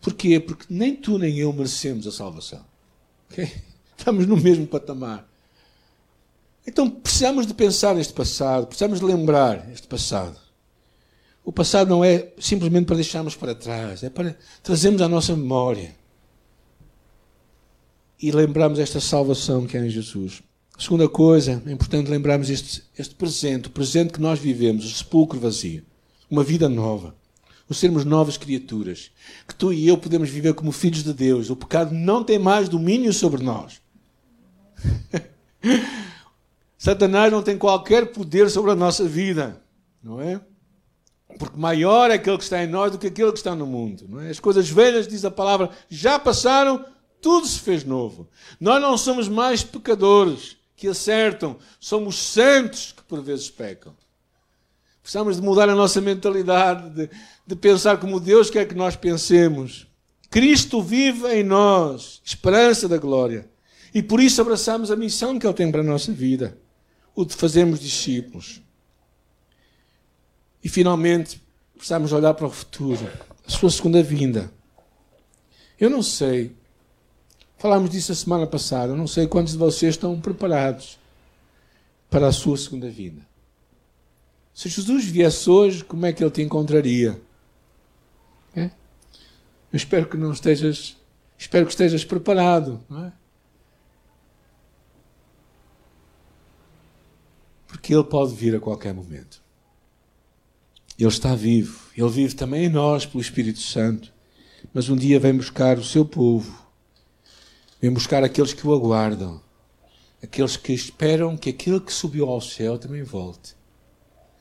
Porquê? 0.00 0.40
Porque 0.40 0.64
nem 0.70 0.96
tu 0.96 1.18
nem 1.18 1.36
eu 1.36 1.52
merecemos 1.52 2.06
a 2.06 2.10
salvação. 2.10 2.64
Okay? 3.30 3.52
Estamos 3.94 4.26
no 4.26 4.38
mesmo 4.38 4.66
patamar. 4.66 5.28
Então 6.66 6.88
precisamos 6.88 7.46
de 7.46 7.52
pensar 7.52 7.94
neste 7.94 8.14
passado, 8.14 8.66
precisamos 8.66 9.00
de 9.00 9.04
lembrar 9.04 9.70
este 9.70 9.86
passado. 9.86 10.40
O 11.44 11.52
passado 11.52 11.88
não 11.90 12.02
é 12.02 12.32
simplesmente 12.38 12.86
para 12.86 12.96
deixarmos 12.96 13.36
para 13.36 13.54
trás, 13.54 14.02
é 14.02 14.08
para 14.08 14.34
trazermos 14.62 15.02
à 15.02 15.08
nossa 15.08 15.36
memória 15.36 15.94
e 18.20 18.32
lembrarmos 18.32 18.78
esta 18.78 18.98
salvação 18.98 19.66
que 19.66 19.76
é 19.76 19.84
em 19.84 19.90
Jesus. 19.90 20.42
Segunda 20.78 21.08
coisa, 21.08 21.62
é 21.66 21.72
importante 21.72 22.10
lembrarmos 22.10 22.50
este, 22.50 22.84
este 22.98 23.14
presente, 23.14 23.68
o 23.68 23.70
presente 23.70 24.12
que 24.12 24.20
nós 24.20 24.38
vivemos, 24.38 24.84
o 24.84 24.94
sepulcro 24.94 25.40
vazio, 25.40 25.82
uma 26.30 26.44
vida 26.44 26.68
nova, 26.68 27.16
o 27.66 27.72
sermos 27.72 28.04
novas 28.04 28.36
criaturas, 28.36 29.10
que 29.48 29.54
tu 29.54 29.72
e 29.72 29.88
eu 29.88 29.96
podemos 29.96 30.28
viver 30.28 30.52
como 30.52 30.70
filhos 30.70 31.02
de 31.02 31.14
Deus. 31.14 31.48
O 31.48 31.56
pecado 31.56 31.94
não 31.94 32.22
tem 32.22 32.38
mais 32.38 32.68
domínio 32.68 33.10
sobre 33.12 33.42
nós. 33.42 33.80
Satanás 36.76 37.32
não 37.32 37.42
tem 37.42 37.56
qualquer 37.56 38.12
poder 38.12 38.50
sobre 38.50 38.70
a 38.70 38.76
nossa 38.76 39.08
vida, 39.08 39.62
não 40.02 40.20
é? 40.20 40.38
Porque 41.38 41.58
maior 41.58 42.10
é 42.10 42.14
aquele 42.14 42.36
que 42.36 42.44
está 42.44 42.62
em 42.62 42.66
nós 42.66 42.92
do 42.92 42.98
que 42.98 43.06
aquele 43.06 43.32
que 43.32 43.38
está 43.38 43.54
no 43.54 43.66
mundo. 43.66 44.04
Não 44.08 44.20
é? 44.20 44.28
As 44.28 44.38
coisas 44.38 44.68
velhas, 44.68 45.08
diz 45.08 45.24
a 45.24 45.30
palavra, 45.30 45.70
já 45.88 46.18
passaram, 46.18 46.84
tudo 47.20 47.46
se 47.46 47.60
fez 47.60 47.82
novo. 47.82 48.28
Nós 48.60 48.80
não 48.80 48.96
somos 48.98 49.26
mais 49.26 49.64
pecadores 49.64 50.56
que 50.76 50.88
acertam, 50.88 51.56
somos 51.80 52.16
santos 52.16 52.92
que 52.92 53.02
por 53.02 53.22
vezes 53.22 53.48
pecam. 53.48 53.94
Precisamos 55.02 55.36
de 55.36 55.42
mudar 55.42 55.68
a 55.68 55.74
nossa 55.74 56.00
mentalidade, 56.00 56.90
de, 56.90 57.10
de 57.46 57.56
pensar 57.56 57.98
como 57.98 58.20
Deus 58.20 58.50
quer 58.50 58.66
que 58.66 58.74
nós 58.74 58.96
pensemos. 58.96 59.86
Cristo 60.28 60.82
vive 60.82 61.26
em 61.32 61.42
nós, 61.42 62.20
esperança 62.24 62.88
da 62.88 62.98
glória. 62.98 63.48
E 63.94 64.02
por 64.02 64.20
isso 64.20 64.40
abraçamos 64.40 64.90
a 64.90 64.96
missão 64.96 65.38
que 65.38 65.46
Ele 65.46 65.54
tem 65.54 65.70
para 65.70 65.80
a 65.80 65.84
nossa 65.84 66.12
vida, 66.12 66.58
o 67.14 67.24
de 67.24 67.34
fazermos 67.34 67.80
discípulos. 67.80 68.60
E 70.62 70.68
finalmente, 70.68 71.40
precisamos 71.74 72.12
olhar 72.12 72.34
para 72.34 72.46
o 72.46 72.50
futuro, 72.50 73.08
a 73.46 73.50
sua 73.50 73.70
segunda 73.70 74.02
vinda. 74.02 74.52
Eu 75.78 75.88
não 75.88 76.02
sei 76.02 76.54
Falámos 77.58 77.90
disso 77.90 78.12
a 78.12 78.14
semana 78.14 78.46
passada. 78.46 78.94
Não 78.94 79.06
sei 79.06 79.26
quantos 79.26 79.52
de 79.52 79.58
vocês 79.58 79.94
estão 79.94 80.20
preparados 80.20 80.98
para 82.10 82.28
a 82.28 82.32
sua 82.32 82.56
segunda 82.56 82.88
vinda. 82.88 83.26
Se 84.54 84.68
Jesus 84.68 85.04
viesse 85.04 85.50
hoje, 85.50 85.84
como 85.84 86.06
é 86.06 86.12
que 86.12 86.22
ele 86.22 86.30
te 86.30 86.42
encontraria? 86.42 87.20
É? 88.54 88.64
Eu 88.64 89.76
espero 89.76 90.08
que 90.08 90.16
não 90.16 90.32
estejas, 90.32 90.96
espero 91.36 91.66
que 91.66 91.72
estejas 91.72 92.04
preparado, 92.04 92.80
não 92.88 93.04
é? 93.04 93.12
Porque 97.66 97.94
ele 97.94 98.04
pode 98.04 98.34
vir 98.34 98.56
a 98.56 98.60
qualquer 98.60 98.94
momento. 98.94 99.42
Ele 100.98 101.08
está 101.08 101.34
vivo. 101.34 101.90
Ele 101.94 102.08
vive 102.08 102.34
também 102.34 102.64
em 102.64 102.70
nós 102.70 103.04
pelo 103.04 103.20
Espírito 103.20 103.60
Santo. 103.60 104.12
mas 104.72 104.88
um 104.88 104.96
dia 104.96 105.20
vem 105.20 105.36
buscar 105.36 105.78
o 105.78 105.84
seu 105.84 106.04
povo, 106.04 106.65
vem 107.80 107.92
buscar 107.92 108.24
aqueles 108.24 108.52
que 108.52 108.66
o 108.66 108.72
aguardam, 108.72 109.40
aqueles 110.22 110.56
que 110.56 110.72
esperam 110.72 111.36
que 111.36 111.50
aquele 111.50 111.80
que 111.80 111.92
subiu 111.92 112.28
ao 112.28 112.40
céu 112.40 112.78
também 112.78 113.02
volte, 113.02 113.54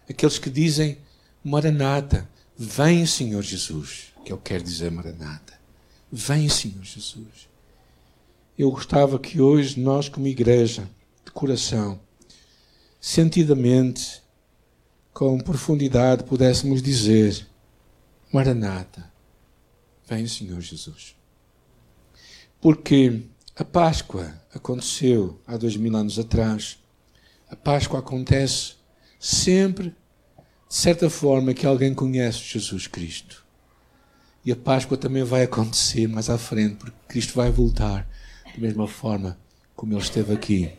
aqueles 0.10 0.38
que 0.38 0.50
dizem 0.50 0.98
Maranata, 1.44 2.28
vem 2.58 3.06
Senhor 3.06 3.42
Jesus, 3.42 4.14
que 4.24 4.32
eu 4.32 4.38
quero 4.38 4.64
dizer 4.64 4.90
Maranata, 4.90 5.54
vem 6.12 6.50
Senhor 6.50 6.84
Jesus. 6.84 7.50
Eu 8.58 8.72
gostava 8.72 9.20
que 9.20 9.42
hoje 9.42 9.80
nós, 9.80 10.08
como 10.08 10.28
igreja, 10.28 10.90
de 11.26 11.32
coração, 11.32 12.00
sentidamente, 13.02 14.24
com 15.14 15.38
profundidade, 15.40 16.24
pudéssemos 16.24 16.82
dizer: 16.82 17.48
Maranata, 18.32 19.12
vem 20.08 20.28
Senhor 20.28 20.60
Jesus. 20.62 21.16
Porque 22.66 23.22
a 23.56 23.64
Páscoa 23.64 24.34
aconteceu 24.52 25.40
há 25.46 25.56
dois 25.56 25.78
mil 25.78 25.96
anos 25.96 26.18
atrás. 26.18 26.80
A 27.48 27.56
Páscoa 27.56 28.00
acontece 28.00 28.74
sempre, 29.20 29.90
de 30.68 30.76
certa 30.76 31.08
forma, 31.08 31.54
que 31.54 31.68
alguém 31.68 31.94
conhece 31.94 32.40
Jesus 32.40 32.88
Cristo. 32.88 33.46
E 34.44 34.52
a 34.52 34.56
Páscoa 34.56 34.98
também 34.98 35.24
vai 35.24 35.44
acontecer 35.44 36.08
mais 36.08 36.28
à 36.28 36.40
frente, 36.40 36.78
porque 36.78 36.98
Cristo 37.08 37.36
vai 37.36 37.52
voltar 37.52 38.10
da 38.52 38.60
mesma 38.60 38.88
forma 38.88 39.38
como 39.76 39.94
ele 39.94 40.02
esteve 40.02 40.34
aqui. 40.34 40.72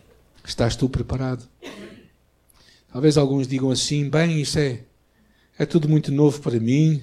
Estás 0.43 0.75
tu 0.75 0.89
preparado? 0.89 1.47
Talvez 2.91 3.17
alguns 3.17 3.47
digam 3.47 3.71
assim: 3.71 4.09
bem, 4.09 4.41
isso 4.41 4.59
é, 4.59 4.81
é 5.57 5.65
tudo 5.65 5.87
muito 5.87 6.11
novo 6.11 6.41
para 6.41 6.59
mim. 6.59 7.01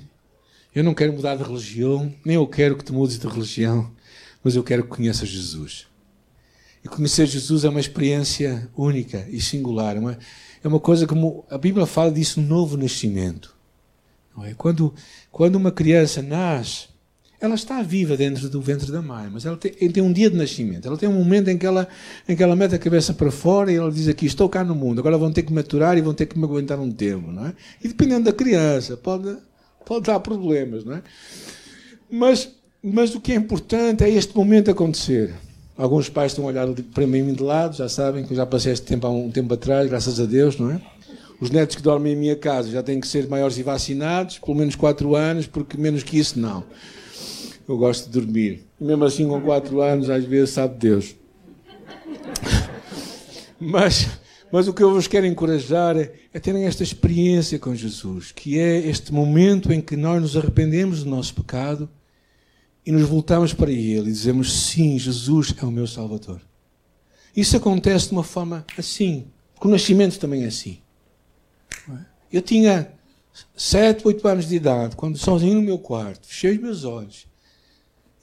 Eu 0.74 0.84
não 0.84 0.92
quero 0.92 1.14
mudar 1.14 1.36
de 1.36 1.42
religião, 1.42 2.14
nem 2.22 2.36
eu 2.36 2.46
quero 2.46 2.76
que 2.76 2.84
tu 2.84 2.92
mudes 2.92 3.18
de 3.18 3.26
religião, 3.26 3.93
mas 4.44 4.54
eu 4.54 4.62
quero 4.62 4.84
que 4.84 4.90
conheças 4.90 5.28
Jesus. 5.28 5.86
E 6.84 6.88
conhecer 6.88 7.26
Jesus 7.26 7.64
é 7.64 7.68
uma 7.68 7.80
experiência 7.80 8.70
única 8.76 9.26
e 9.30 9.40
singular. 9.40 9.96
É 9.96 9.98
uma, 9.98 10.18
é 10.62 10.68
uma 10.68 10.78
coisa 10.78 11.06
como 11.06 11.44
a 11.50 11.56
Bíblia 11.56 11.86
fala 11.86 12.12
disso, 12.12 12.42
novo 12.42 12.76
nascimento. 12.76 13.54
É? 14.42 14.52
quando, 14.54 14.92
quando 15.30 15.56
uma 15.56 15.70
criança 15.70 16.20
nasce, 16.20 16.88
ela 17.40 17.54
está 17.54 17.82
viva 17.82 18.16
dentro 18.16 18.48
do 18.48 18.60
ventre 18.60 18.90
da 18.90 19.02
mãe, 19.02 19.28
mas 19.30 19.44
ela 19.44 19.56
tem, 19.56 19.72
tem, 19.72 20.02
um 20.02 20.12
dia 20.12 20.30
de 20.30 20.36
nascimento. 20.36 20.86
Ela 20.86 20.96
tem 20.96 21.08
um 21.08 21.12
momento 21.12 21.48
em 21.48 21.58
que 21.58 21.66
ela, 21.66 21.86
em 22.28 22.34
que 22.34 22.42
ela 22.42 22.56
mete 22.56 22.74
a 22.74 22.78
cabeça 22.78 23.12
para 23.12 23.30
fora 23.30 23.70
e 23.70 23.76
ela 23.76 23.92
diz 23.92 24.08
aqui, 24.08 24.26
estou 24.26 24.48
cá 24.48 24.64
no 24.64 24.74
mundo, 24.74 24.98
agora 24.98 25.18
vão 25.18 25.32
ter 25.32 25.42
que 25.42 25.52
maturar 25.52 25.96
e 25.96 26.00
vão 26.00 26.14
ter 26.14 26.26
que 26.26 26.38
me 26.38 26.44
aguentar 26.44 26.78
um 26.80 26.90
tempo. 26.90 27.30
Não 27.30 27.46
é? 27.46 27.54
E 27.82 27.88
dependendo 27.88 28.24
da 28.24 28.32
criança, 28.32 28.96
pode, 28.96 29.36
pode 29.84 30.06
dar 30.06 30.18
problemas. 30.20 30.84
Não 30.84 30.94
é? 30.94 31.02
mas, 32.10 32.50
mas 32.86 33.14
o 33.14 33.20
que 33.20 33.32
é 33.32 33.34
importante 33.36 34.04
é 34.04 34.10
este 34.10 34.36
momento 34.36 34.70
acontecer. 34.70 35.32
Alguns 35.74 36.10
pais 36.10 36.32
estão 36.32 36.44
a 36.44 36.48
olhar 36.48 36.68
para 36.92 37.06
mim 37.06 37.32
de 37.32 37.42
lado, 37.42 37.74
já 37.74 37.88
sabem 37.88 38.24
que 38.26 38.32
eu 38.32 38.36
já 38.36 38.44
passei 38.44 38.74
este 38.74 38.84
tempo 38.84 39.06
há 39.06 39.10
um 39.10 39.30
tempo 39.30 39.54
atrás, 39.54 39.88
graças 39.88 40.20
a 40.20 40.26
Deus, 40.26 40.58
não 40.58 40.70
é? 40.70 40.78
Os 41.40 41.48
netos 41.48 41.76
que 41.76 41.82
dormem 41.82 42.12
em 42.12 42.16
minha 42.16 42.36
casa 42.36 42.70
já 42.70 42.82
têm 42.82 43.00
que 43.00 43.08
ser 43.08 43.26
maiores 43.26 43.56
e 43.56 43.62
vacinados, 43.62 44.38
pelo 44.38 44.54
menos 44.54 44.76
4 44.76 45.16
anos, 45.16 45.46
porque 45.46 45.78
menos 45.78 46.02
que 46.02 46.18
isso 46.18 46.38
não. 46.38 46.62
Eu 47.66 47.78
gosto 47.78 48.04
de 48.04 48.20
dormir. 48.20 48.66
E 48.78 48.84
mesmo 48.84 49.04
assim, 49.04 49.26
com 49.26 49.40
4 49.40 49.80
anos, 49.80 50.10
às 50.10 50.22
vezes, 50.22 50.50
sabe 50.50 50.76
Deus. 50.78 51.16
Mas, 53.58 54.08
mas 54.52 54.68
o 54.68 54.74
que 54.74 54.82
eu 54.82 54.92
vos 54.92 55.06
quero 55.06 55.24
encorajar 55.24 55.96
é, 55.96 56.12
é 56.34 56.40
terem 56.40 56.66
esta 56.66 56.82
experiência 56.82 57.58
com 57.58 57.74
Jesus, 57.74 58.30
que 58.30 58.58
é 58.58 58.78
este 58.78 59.10
momento 59.10 59.72
em 59.72 59.80
que 59.80 59.96
nós 59.96 60.20
nos 60.20 60.36
arrependemos 60.36 61.02
do 61.02 61.08
nosso 61.08 61.34
pecado 61.34 61.88
e 62.86 62.92
nos 62.92 63.08
voltamos 63.08 63.52
para 63.52 63.70
Ele 63.70 64.08
e 64.08 64.12
dizemos: 64.12 64.52
Sim, 64.52 64.98
Jesus 64.98 65.54
é 65.60 65.64
o 65.64 65.70
meu 65.70 65.86
Salvador. 65.86 66.40
Isso 67.36 67.56
acontece 67.56 68.08
de 68.08 68.12
uma 68.12 68.24
forma 68.24 68.64
assim, 68.78 69.26
porque 69.54 69.68
o 69.68 69.70
nascimento 69.70 70.18
também 70.18 70.44
é 70.44 70.46
assim. 70.46 70.78
Eu 72.32 72.42
tinha 72.42 72.92
sete, 73.56 74.06
oito 74.06 74.26
anos 74.26 74.48
de 74.48 74.56
idade, 74.56 74.96
quando 74.96 75.18
sozinho 75.18 75.54
no 75.54 75.62
meu 75.62 75.78
quarto, 75.78 76.26
fechei 76.26 76.52
os 76.52 76.60
meus 76.60 76.84
olhos 76.84 77.26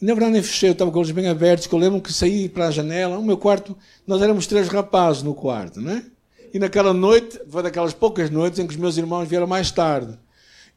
na 0.02 0.14
verdade 0.14 0.34
nem 0.34 0.42
fechei, 0.42 0.70
eu 0.70 0.74
estava 0.74 0.90
com 0.90 1.00
os 1.00 1.08
olhos 1.08 1.16
bem 1.16 1.30
abertos, 1.30 1.68
que 1.68 1.76
eu 1.76 1.80
lembro 1.80 2.02
que 2.02 2.12
saí 2.12 2.50
para 2.50 2.68
a 2.68 2.72
janela, 2.72 3.20
o 3.20 3.24
meu 3.24 3.38
quarto, 3.38 3.78
nós 4.08 4.22
éramos 4.22 4.48
três 4.48 4.68
rapazes 4.68 5.22
no 5.22 5.36
quarto, 5.36 5.80
não 5.80 5.92
é? 5.92 6.04
E 6.52 6.58
naquela 6.58 6.92
noite, 6.92 7.40
foi 7.48 7.62
daquelas 7.62 7.94
poucas 7.94 8.30
noites 8.32 8.60
em 8.60 8.66
que 8.66 8.74
os 8.74 8.80
meus 8.80 8.98
irmãos 8.98 9.28
vieram 9.28 9.46
mais 9.46 9.70
tarde. 9.70 10.18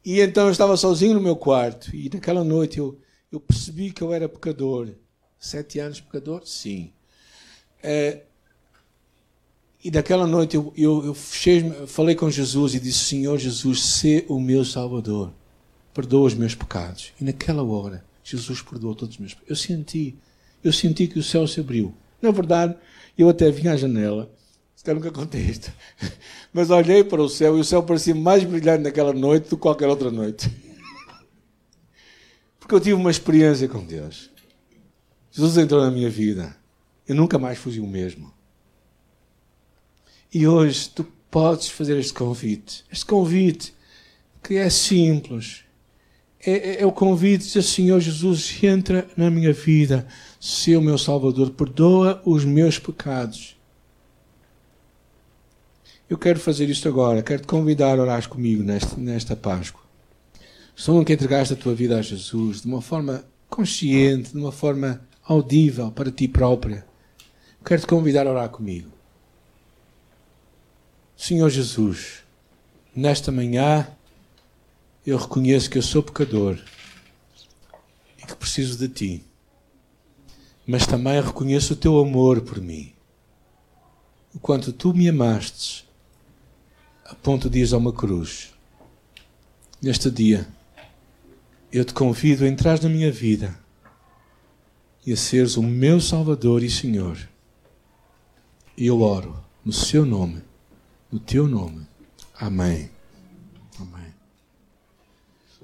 E 0.05 0.21
então 0.21 0.45
eu 0.45 0.53
estava 0.53 0.77
sozinho 0.77 1.15
no 1.15 1.21
meu 1.21 1.35
quarto, 1.35 1.95
e 1.97 2.11
naquela 2.13 2.45
noite 2.45 2.79
eu, 2.79 2.99
eu 3.35 3.41
percebi 3.41 3.91
que 3.91 4.03
eu 4.03 4.13
era 4.13 4.29
pecador. 4.29 4.91
Sete 5.39 5.79
anos 5.79 6.01
pecador? 6.01 6.43
Sim. 6.47 6.93
É, 7.83 8.23
e 9.83 9.91
daquela 9.91 10.27
noite 10.27 10.57
eu, 10.57 10.73
eu, 10.77 11.05
eu 11.05 11.15
fechei, 11.15 11.69
falei 11.87 12.15
com 12.15 12.31
Jesus 12.31 12.75
e 12.75 12.81
disse: 12.81 13.01
Senhor 13.01 13.37
Jesus, 13.39 13.83
sê 13.83 14.25
o 14.29 14.41
meu 14.41 14.65
Salvador, 14.65 15.33
perdoa 15.93 16.29
os 16.29 16.35
meus 16.35 16.55
pecados. 16.55 17.13
E 17.21 17.25
naquela 17.25 17.63
hora 17.63 18.05
Jesus 18.23 18.63
perdoou 18.63 18.95
todos 18.95 19.17
os 19.17 19.21
meus 19.21 19.35
pecados. 19.35 19.51
Eu 19.51 19.57
senti, 19.57 20.17
eu 20.63 20.73
senti 20.73 21.07
que 21.07 21.19
o 21.19 21.23
céu 21.23 21.47
se 21.47 21.61
abriu. 21.61 21.93
Na 22.23 22.31
verdade, 22.31 22.77
eu 23.19 23.29
até 23.29 23.51
vim 23.51 23.69
à 23.69 23.77
janela, 23.77 24.33
se 24.75 24.83
calhar 24.83 24.99
nunca 24.99 25.13
contei 25.13 25.43
isto, 25.43 25.71
mas 26.55 26.71
olhei 26.71 27.05
para 27.05 27.21
o 27.21 27.29
céu 27.29 27.59
e 27.59 27.61
o 27.61 27.65
céu 27.65 27.83
parecia 27.83 28.15
mais 28.15 28.45
brilhante 28.45 28.85
naquela 28.85 29.13
noite 29.13 29.51
do 29.51 29.57
que 29.57 29.63
qualquer 29.63 29.89
outra 29.89 30.11
noite. 30.11 30.51
Porque 32.65 32.77
eu 32.77 32.81
tive 32.81 32.95
uma 32.95 33.11
experiência 33.11 33.69
com 33.69 33.85
Deus. 33.85 34.31
Jesus 35.31 35.59
entrou 35.59 35.83
na 35.83 35.91
minha 35.91 36.09
vida. 36.09 36.57
Eu 37.07 37.15
nunca 37.15 37.39
mais 37.39 37.59
fugi 37.59 37.79
o 37.79 37.87
mesmo. 37.87 38.33
E 40.33 40.49
hoje 40.49 40.89
tu 40.89 41.05
podes 41.31 41.69
fazer 41.69 41.99
este 41.99 42.15
convite. 42.15 42.83
Este 42.91 43.05
convite 43.05 43.75
que 44.43 44.55
é 44.55 44.71
simples, 44.71 45.63
é, 46.41 46.53
é, 46.53 46.81
é 46.81 46.87
o 46.87 46.93
convite 46.93 47.53
de 47.53 47.63
Senhor 47.63 48.01
Jesus, 48.01 48.59
entra 48.63 49.07
na 49.15 49.31
minha 49.31 49.53
vida, 49.53 50.09
seu 50.41 50.81
meu 50.81 50.97
Salvador, 50.97 51.51
perdoa 51.51 52.23
os 52.25 52.47
meus 52.47 52.79
pecados. 52.79 53.59
Eu 56.09 56.17
quero 56.17 56.41
fazer 56.41 56.71
isto 56.71 56.89
agora, 56.89 57.23
quero 57.23 57.43
te 57.43 57.47
convidar 57.47 57.99
a 57.99 58.03
orar 58.03 58.27
comigo 58.27 58.63
nesta, 58.63 58.97
nesta 58.97 59.37
Páscoa. 59.37 59.84
Se 60.77 60.87
tu 60.87 60.93
nunca 60.93 61.13
entregaste 61.13 61.55
a 61.55 61.57
tua 61.57 61.75
vida 61.75 61.99
a 61.99 62.03
Jesus 62.03 62.63
de 62.63 62.67
uma 62.67 62.83
forma 62.83 63.25
consciente, 63.49 64.33
de 64.33 64.39
uma 64.39 64.51
forma 64.51 65.01
audível 65.23 65.91
para 65.93 66.11
ti 66.11 66.27
própria, 66.27 66.85
quero 67.65 67.81
te 67.81 67.87
convidar 67.87 68.27
a 68.27 68.31
orar 68.31 68.49
comigo. 68.49 68.91
Senhor 71.17 71.49
Jesus, 71.49 72.25
nesta 72.95 73.31
manhã, 73.31 73.87
eu 75.07 75.17
reconheço 75.17 75.71
que 75.71 75.79
eu 75.79 75.83
sou 75.83 76.03
pecador 76.03 76.59
e 78.19 78.27
que 78.27 78.35
preciso 78.35 78.77
de 78.77 78.89
ti. 78.89 79.25
Mas 80.67 80.87
também 80.87 81.21
reconheço 81.21 81.75
o 81.75 81.77
teu 81.77 81.99
amor 82.01 82.41
por 82.41 82.61
mim. 82.61 82.93
O 84.35 84.41
quanto 84.41 84.73
tu 84.73 84.93
me 84.93 85.09
amaste, 85.09 85.89
a 87.05 87.15
ponto 87.15 87.49
de 87.49 87.61
ir 87.61 87.73
a 87.73 87.77
uma 87.77 87.93
cruz. 87.93 88.53
Neste 89.81 90.11
dia, 90.11 90.49
eu 91.75 91.85
te 91.85 91.93
convido 91.93 92.45
a 92.45 92.49
entrar 92.49 92.81
na 92.81 92.89
minha 92.89 93.11
vida 93.11 93.59
e 95.05 95.13
a 95.13 95.17
seres 95.17 95.57
o 95.57 95.63
meu 95.63 96.01
Salvador 96.01 96.63
e 96.63 96.71
Senhor. 96.71 97.19
E 98.77 98.87
eu 98.87 99.01
oro 99.01 99.45
no 99.65 99.73
seu 99.73 100.07
nome, 100.07 100.41
no 101.11 101.19
teu 101.19 101.49
nome. 101.49 101.85
Amém. 102.39 102.89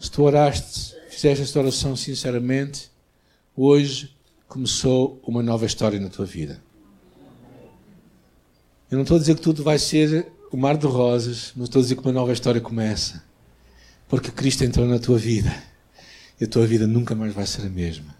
Se 0.00 0.10
tu 0.10 0.24
oraste, 0.24 0.96
fizeste 1.10 1.44
esta 1.44 1.60
oração 1.60 1.94
sinceramente, 1.94 2.90
hoje 3.54 4.16
começou 4.48 5.22
uma 5.22 5.44
nova 5.44 5.64
história 5.64 6.00
na 6.00 6.08
tua 6.08 6.26
vida. 6.26 6.60
Eu 8.90 8.96
não 8.96 9.02
estou 9.02 9.16
a 9.16 9.20
dizer 9.20 9.36
que 9.36 9.42
tudo 9.42 9.62
vai 9.62 9.78
ser 9.78 10.26
o 10.50 10.56
mar 10.56 10.76
de 10.76 10.86
rosas, 10.86 11.52
mas 11.54 11.68
estou 11.68 11.78
a 11.78 11.82
dizer 11.82 11.94
que 11.94 12.02
uma 12.02 12.12
nova 12.12 12.32
história 12.32 12.60
começa. 12.60 13.22
Porque 14.08 14.32
Cristo 14.32 14.64
entrou 14.64 14.88
na 14.88 14.98
tua 14.98 15.16
vida 15.16 15.69
e 16.40 16.44
a 16.44 16.48
tua 16.48 16.66
vida 16.66 16.87
nunca 16.87 17.14
mais 17.14 17.35
vai 17.35 17.46
ser 17.46 17.66
a 17.66 17.68
mesma. 17.68 18.16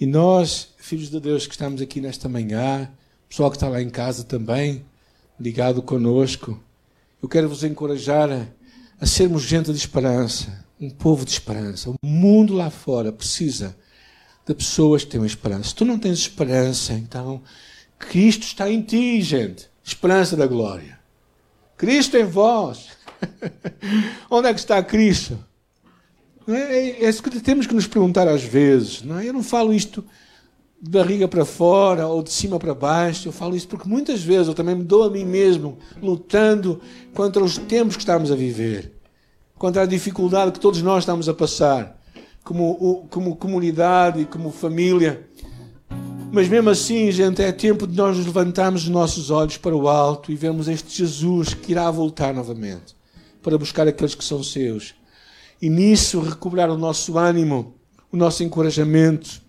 E 0.00 0.06
nós, 0.06 0.68
filhos 0.78 1.10
de 1.10 1.18
Deus 1.18 1.46
que 1.46 1.54
estamos 1.54 1.82
aqui 1.82 2.00
nesta 2.00 2.28
manhã, 2.28 2.90
pessoal 3.28 3.50
que 3.50 3.56
está 3.56 3.68
lá 3.68 3.82
em 3.82 3.90
casa 3.90 4.22
também, 4.22 4.84
ligado 5.38 5.82
conosco, 5.82 6.60
eu 7.20 7.28
quero 7.28 7.48
vos 7.48 7.64
encorajar 7.64 8.30
a, 8.30 8.46
a 9.00 9.06
sermos 9.06 9.42
gente 9.42 9.72
de 9.72 9.78
esperança, 9.78 10.64
um 10.80 10.90
povo 10.90 11.24
de 11.24 11.32
esperança. 11.32 11.90
O 11.90 12.06
mundo 12.06 12.54
lá 12.54 12.70
fora 12.70 13.10
precisa 13.10 13.76
de 14.46 14.54
pessoas 14.54 15.04
que 15.04 15.10
tenham 15.10 15.26
esperança. 15.26 15.70
Se 15.70 15.74
tu 15.74 15.84
não 15.84 15.98
tens 15.98 16.18
esperança, 16.18 16.92
então 16.92 17.42
Cristo 17.98 18.42
está 18.42 18.70
em 18.70 18.82
ti, 18.82 19.20
gente. 19.22 19.68
Esperança 19.82 20.36
da 20.36 20.46
glória. 20.46 20.98
Cristo 21.76 22.16
em 22.16 22.24
vós. 22.24 22.88
Onde 24.30 24.48
é 24.48 24.54
que 24.54 24.60
está 24.60 24.82
Cristo? 24.82 25.38
É? 26.48 26.52
é, 26.52 27.04
é 27.04 27.08
isso 27.08 27.22
que 27.22 27.30
temos 27.40 27.66
que 27.66 27.74
nos 27.74 27.86
perguntar 27.86 28.28
às 28.28 28.42
vezes. 28.42 29.02
Não 29.02 29.18
é? 29.18 29.28
Eu 29.28 29.32
não 29.32 29.42
falo 29.42 29.72
isto 29.72 30.04
de 30.80 30.90
barriga 30.90 31.26
para 31.26 31.44
fora 31.44 32.06
ou 32.06 32.22
de 32.22 32.30
cima 32.30 32.58
para 32.58 32.74
baixo. 32.74 33.28
Eu 33.28 33.32
falo 33.32 33.56
isso 33.56 33.68
porque 33.68 33.88
muitas 33.88 34.22
vezes 34.22 34.48
eu 34.48 34.54
também 34.54 34.74
me 34.74 34.84
dou 34.84 35.04
a 35.04 35.10
mim 35.10 35.24
mesmo 35.24 35.78
lutando 36.02 36.80
contra 37.14 37.42
os 37.42 37.56
tempos 37.56 37.96
que 37.96 38.02
estamos 38.02 38.30
a 38.30 38.36
viver, 38.36 38.92
contra 39.56 39.82
a 39.82 39.86
dificuldade 39.86 40.52
que 40.52 40.60
todos 40.60 40.82
nós 40.82 41.04
estamos 41.04 41.28
a 41.28 41.34
passar, 41.34 41.98
como, 42.42 43.06
como 43.10 43.36
comunidade 43.36 44.20
e 44.20 44.24
como 44.26 44.50
família. 44.50 45.26
Mas 46.30 46.48
mesmo 46.48 46.68
assim, 46.68 47.10
gente, 47.12 47.40
é 47.40 47.52
tempo 47.52 47.86
de 47.86 47.96
nós 47.96 48.16
nos 48.16 48.26
levantarmos 48.26 48.82
os 48.82 48.88
nossos 48.88 49.30
olhos 49.30 49.56
para 49.56 49.74
o 49.74 49.88
alto 49.88 50.32
e 50.32 50.34
vermos 50.34 50.68
este 50.68 50.98
Jesus 50.98 51.54
que 51.54 51.72
irá 51.72 51.90
voltar 51.90 52.34
novamente 52.34 52.94
para 53.40 53.56
buscar 53.56 53.86
aqueles 53.86 54.14
que 54.14 54.24
são 54.24 54.42
seus. 54.42 54.94
E 55.64 55.70
nisso 55.70 56.20
recuperar 56.20 56.70
o 56.70 56.76
nosso 56.76 57.16
ânimo, 57.16 57.74
o 58.12 58.18
nosso 58.18 58.44
encorajamento, 58.44 59.40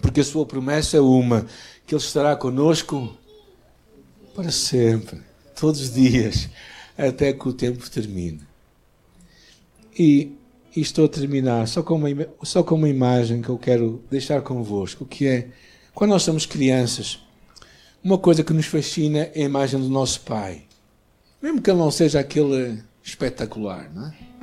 porque 0.00 0.20
a 0.20 0.24
sua 0.24 0.46
promessa 0.46 0.96
é 0.96 1.00
uma, 1.00 1.44
que 1.84 1.92
Ele 1.92 2.00
estará 2.00 2.36
conosco 2.36 3.18
para 4.32 4.52
sempre, 4.52 5.20
todos 5.58 5.80
os 5.80 5.92
dias, 5.92 6.48
até 6.96 7.32
que 7.32 7.48
o 7.48 7.52
tempo 7.52 7.90
termine. 7.90 8.42
E, 9.98 10.36
e 10.76 10.80
estou 10.80 11.06
a 11.06 11.08
terminar 11.08 11.66
só 11.66 11.82
com, 11.82 11.96
uma, 11.96 12.28
só 12.44 12.62
com 12.62 12.76
uma 12.76 12.88
imagem 12.88 13.42
que 13.42 13.48
eu 13.48 13.58
quero 13.58 14.04
deixar 14.08 14.40
convosco, 14.40 15.04
que 15.04 15.26
é, 15.26 15.48
quando 15.92 16.10
nós 16.10 16.22
somos 16.22 16.46
crianças, 16.46 17.18
uma 18.04 18.18
coisa 18.18 18.44
que 18.44 18.52
nos 18.52 18.66
fascina 18.66 19.28
é 19.34 19.42
a 19.42 19.46
imagem 19.46 19.80
do 19.80 19.88
nosso 19.88 20.20
Pai. 20.20 20.62
Mesmo 21.42 21.60
que 21.60 21.68
ele 21.68 21.80
não 21.80 21.90
seja 21.90 22.20
aquele 22.20 22.84
espetacular, 23.02 23.92
não 23.92 24.06
é? 24.06 24.33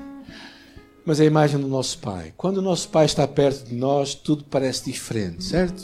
Mas 1.05 1.19
é 1.19 1.23
a 1.23 1.27
imagem 1.27 1.59
do 1.59 1.67
nosso 1.67 1.97
Pai. 1.97 2.33
Quando 2.37 2.57
o 2.57 2.61
nosso 2.61 2.89
Pai 2.89 3.05
está 3.05 3.27
perto 3.27 3.67
de 3.67 3.75
nós, 3.75 4.13
tudo 4.13 4.43
parece 4.43 4.91
diferente, 4.91 5.43
certo? 5.43 5.83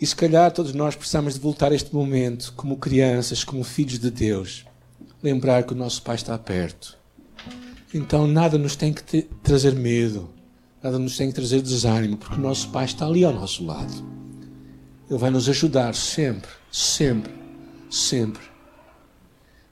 E 0.00 0.06
se 0.06 0.14
calhar 0.14 0.52
todos 0.52 0.72
nós 0.72 0.94
precisamos 0.94 1.34
de 1.34 1.40
voltar 1.40 1.72
a 1.72 1.74
este 1.74 1.94
momento, 1.94 2.52
como 2.56 2.76
crianças, 2.76 3.44
como 3.44 3.64
filhos 3.64 3.98
de 3.98 4.10
Deus, 4.10 4.64
lembrar 5.22 5.64
que 5.64 5.72
o 5.72 5.76
nosso 5.76 6.02
Pai 6.02 6.16
está 6.16 6.36
perto. 6.36 6.98
Então 7.92 8.26
nada 8.26 8.58
nos 8.58 8.76
tem 8.76 8.92
que 8.92 9.22
trazer 9.42 9.74
medo, 9.74 10.28
nada 10.82 10.98
nos 10.98 11.16
tem 11.16 11.28
que 11.28 11.34
trazer 11.34 11.62
desânimo, 11.62 12.16
porque 12.16 12.34
o 12.34 12.40
nosso 12.40 12.68
Pai 12.70 12.84
está 12.84 13.06
ali 13.06 13.24
ao 13.24 13.32
nosso 13.32 13.64
lado. 13.64 14.14
Ele 15.08 15.18
vai 15.18 15.30
nos 15.30 15.48
ajudar 15.48 15.94
sempre, 15.94 16.50
sempre, 16.70 17.32
sempre. 17.90 18.42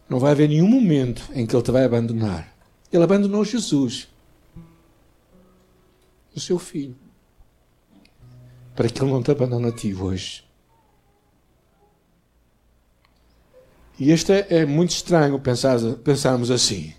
Não 0.09 0.18
vai 0.18 0.33
haver 0.33 0.48
nenhum 0.48 0.68
momento 0.68 1.29
em 1.35 1.46
que 1.46 1.57
Ele 1.57 1.62
te 1.62 1.70
vai 1.70 1.85
abandonar. 1.85 2.52
Ele 2.92 3.05
abandonou 3.05 3.44
Jesus, 3.44 4.09
o 6.35 6.40
seu 6.40 6.59
filho, 6.59 6.96
para 8.76 8.88
que 8.88 9.02
ele 9.02 9.11
não 9.11 9.22
te 9.22 9.31
abandone 9.31 9.68
a 9.68 9.72
ti 9.72 9.94
hoje. 9.94 10.44
E 13.98 14.11
este 14.11 14.33
é, 14.33 14.46
é 14.59 14.66
muito 14.66 14.90
estranho 14.90 15.38
pensar, 15.38 15.78
pensarmos 16.05 16.50
assim. 16.50 16.94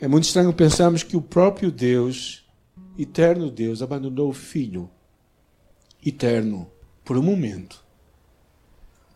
É 0.00 0.08
muito 0.08 0.24
estranho 0.24 0.52
pensarmos 0.52 1.02
que 1.02 1.16
o 1.16 1.22
próprio 1.22 1.70
Deus, 1.70 2.46
eterno 2.98 3.50
Deus, 3.50 3.82
abandonou 3.82 4.30
o 4.30 4.34
Filho 4.34 4.90
eterno 6.04 6.70
por 7.04 7.16
um 7.16 7.22
momento, 7.22 7.84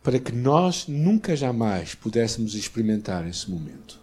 para 0.03 0.19
que 0.19 0.33
nós 0.33 0.87
nunca 0.89 1.37
jamais 1.37 1.95
pudéssemos 1.95 2.55
experimentar 2.55 3.27
esse 3.29 3.51
momento. 3.51 4.02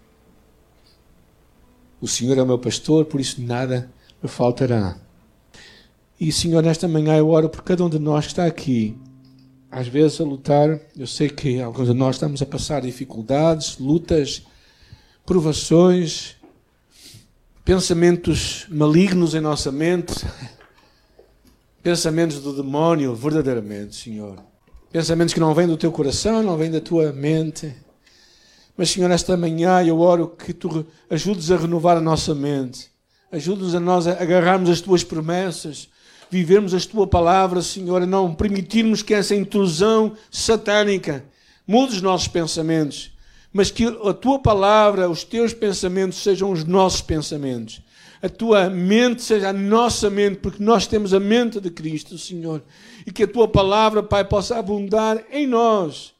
O 2.01 2.07
Senhor 2.07 2.37
é 2.37 2.41
o 2.41 2.45
meu 2.45 2.57
pastor, 2.57 3.05
por 3.05 3.19
isso 3.19 3.41
nada 3.41 3.91
me 4.21 4.29
faltará. 4.29 4.97
E, 6.19 6.31
Senhor, 6.31 6.61
nesta 6.61 6.87
manhã 6.87 7.15
eu 7.17 7.29
oro 7.29 7.49
por 7.49 7.63
cada 7.63 7.83
um 7.83 7.89
de 7.89 7.99
nós 7.99 8.25
que 8.25 8.31
está 8.31 8.45
aqui, 8.45 8.97
às 9.71 9.87
vezes 9.87 10.19
a 10.19 10.23
lutar. 10.23 10.79
Eu 10.97 11.07
sei 11.07 11.29
que 11.29 11.61
alguns 11.61 11.87
de 11.87 11.93
nós 11.93 12.15
estamos 12.15 12.41
a 12.41 12.45
passar 12.45 12.81
dificuldades, 12.81 13.77
lutas, 13.77 14.43
provações, 15.25 16.35
pensamentos 17.63 18.65
malignos 18.69 19.35
em 19.35 19.39
nossa 19.39 19.71
mente, 19.71 20.13
pensamentos 21.83 22.39
do 22.41 22.53
demónio, 22.53 23.15
verdadeiramente, 23.15 23.95
Senhor. 23.95 24.43
Pensamentos 24.91 25.33
que 25.33 25.39
não 25.39 25.53
vêm 25.53 25.67
do 25.67 25.77
teu 25.77 25.91
coração, 25.91 26.41
não 26.41 26.57
vêm 26.57 26.71
da 26.71 26.81
tua 26.81 27.13
mente. 27.13 27.73
Mas, 28.79 28.91
Senhor, 28.91 29.11
esta 29.11 29.35
manhã 29.35 29.83
eu 29.83 29.99
oro 29.99 30.29
que 30.29 30.53
tu 30.53 30.85
ajudes 31.09 31.51
a 31.51 31.57
renovar 31.57 31.97
a 31.97 31.99
nossa 31.99 32.33
mente. 32.33 32.89
Ajude-nos 33.29 33.75
a 33.75 33.79
nós 33.81 34.07
a 34.07 34.13
agarrarmos 34.13 34.69
as 34.69 34.79
tuas 34.79 35.03
promessas, 35.03 35.89
vivermos 36.31 36.73
a 36.73 36.79
tua 36.79 37.05
palavra, 37.05 37.61
Senhor, 37.61 38.01
a 38.01 38.05
não 38.05 38.33
permitirmos 38.33 39.01
que 39.01 39.13
essa 39.13 39.35
intrusão 39.35 40.13
satânica 40.31 41.25
mude 41.67 41.95
os 41.95 42.01
nossos 42.01 42.29
pensamentos, 42.29 43.11
mas 43.51 43.69
que 43.69 43.83
a 43.85 44.13
tua 44.13 44.39
palavra, 44.39 45.09
os 45.09 45.25
teus 45.25 45.53
pensamentos 45.53 46.23
sejam 46.23 46.49
os 46.49 46.63
nossos 46.63 47.01
pensamentos. 47.01 47.81
A 48.21 48.29
tua 48.29 48.69
mente 48.69 49.21
seja 49.21 49.49
a 49.49 49.53
nossa 49.53 50.09
mente, 50.09 50.37
porque 50.37 50.63
nós 50.63 50.87
temos 50.87 51.13
a 51.13 51.19
mente 51.19 51.59
de 51.59 51.69
Cristo, 51.69 52.17
Senhor. 52.17 52.63
E 53.05 53.11
que 53.11 53.23
a 53.23 53.27
tua 53.27 53.49
palavra, 53.49 54.01
Pai, 54.01 54.23
possa 54.23 54.57
abundar 54.57 55.21
em 55.33 55.45
nós, 55.45 56.13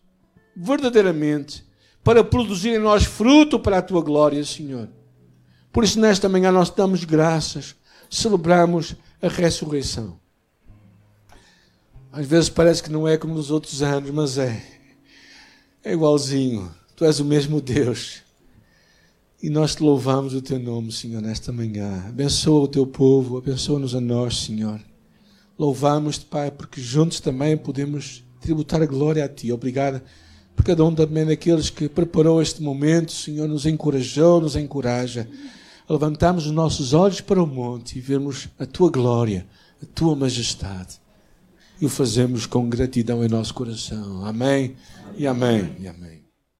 verdadeiramente 0.53 1.68
para 2.09 2.23
produzir 2.23 2.69
em 2.69 2.79
nós 2.79 3.03
fruto 3.03 3.59
para 3.59 3.77
a 3.77 3.81
tua 3.83 4.01
glória, 4.01 4.43
Senhor. 4.43 4.89
Por 5.71 5.83
isso, 5.83 5.99
nesta 5.99 6.27
manhã, 6.27 6.51
nós 6.51 6.71
damos 6.71 7.03
graças, 7.03 7.75
celebramos 8.09 8.95
a 9.21 9.27
ressurreição. 9.27 10.19
Às 12.11 12.25
vezes 12.25 12.49
parece 12.49 12.81
que 12.81 12.91
não 12.91 13.07
é 13.07 13.15
como 13.15 13.35
nos 13.35 13.51
outros 13.51 13.83
anos, 13.83 14.09
mas 14.09 14.39
é. 14.39 14.59
É 15.83 15.93
igualzinho. 15.93 16.73
Tu 16.95 17.05
és 17.05 17.19
o 17.19 17.25
mesmo 17.25 17.61
Deus. 17.61 18.23
E 19.39 19.47
nós 19.47 19.75
te 19.75 19.83
louvamos 19.83 20.33
o 20.33 20.41
teu 20.41 20.57
nome, 20.57 20.91
Senhor, 20.91 21.21
nesta 21.21 21.51
manhã. 21.51 22.05
Abençoa 22.07 22.61
o 22.61 22.67
teu 22.67 22.87
povo, 22.87 23.37
abençoa-nos 23.37 23.93
a 23.93 24.01
nós, 24.01 24.35
Senhor. 24.45 24.81
Louvamos-te, 25.59 26.25
Pai, 26.25 26.49
porque 26.49 26.81
juntos 26.81 27.19
também 27.19 27.55
podemos 27.55 28.23
tributar 28.41 28.81
a 28.81 28.87
glória 28.87 29.23
a 29.23 29.29
ti. 29.29 29.51
Obrigado 29.51 30.01
por 30.59 30.65
cada 30.65 30.83
um 30.83 30.93
também 30.93 31.25
daqueles 31.25 31.69
que 31.69 31.87
preparou 31.87 32.41
este 32.41 32.61
momento, 32.61 33.13
Senhor, 33.13 33.47
nos 33.47 33.65
encorajou, 33.65 34.41
nos 34.41 34.57
encoraja. 34.57 35.25
Levantamos 35.87 36.47
os 36.47 36.51
nossos 36.51 36.93
olhos 36.93 37.21
para 37.21 37.41
o 37.41 37.47
monte 37.47 37.97
e 37.97 38.01
vemos 38.01 38.49
a 38.59 38.65
tua 38.65 38.91
glória, 38.91 39.47
a 39.81 39.85
tua 39.95 40.17
majestade. 40.17 40.99
E 41.79 41.85
o 41.85 41.89
fazemos 41.89 42.45
com 42.45 42.67
gratidão 42.67 43.23
em 43.23 43.29
nosso 43.29 43.53
coração. 43.53 44.25
Amém 44.25 44.75
e 45.17 45.25
amém 45.25 45.77
e 45.79 45.87
amém. 45.87 46.18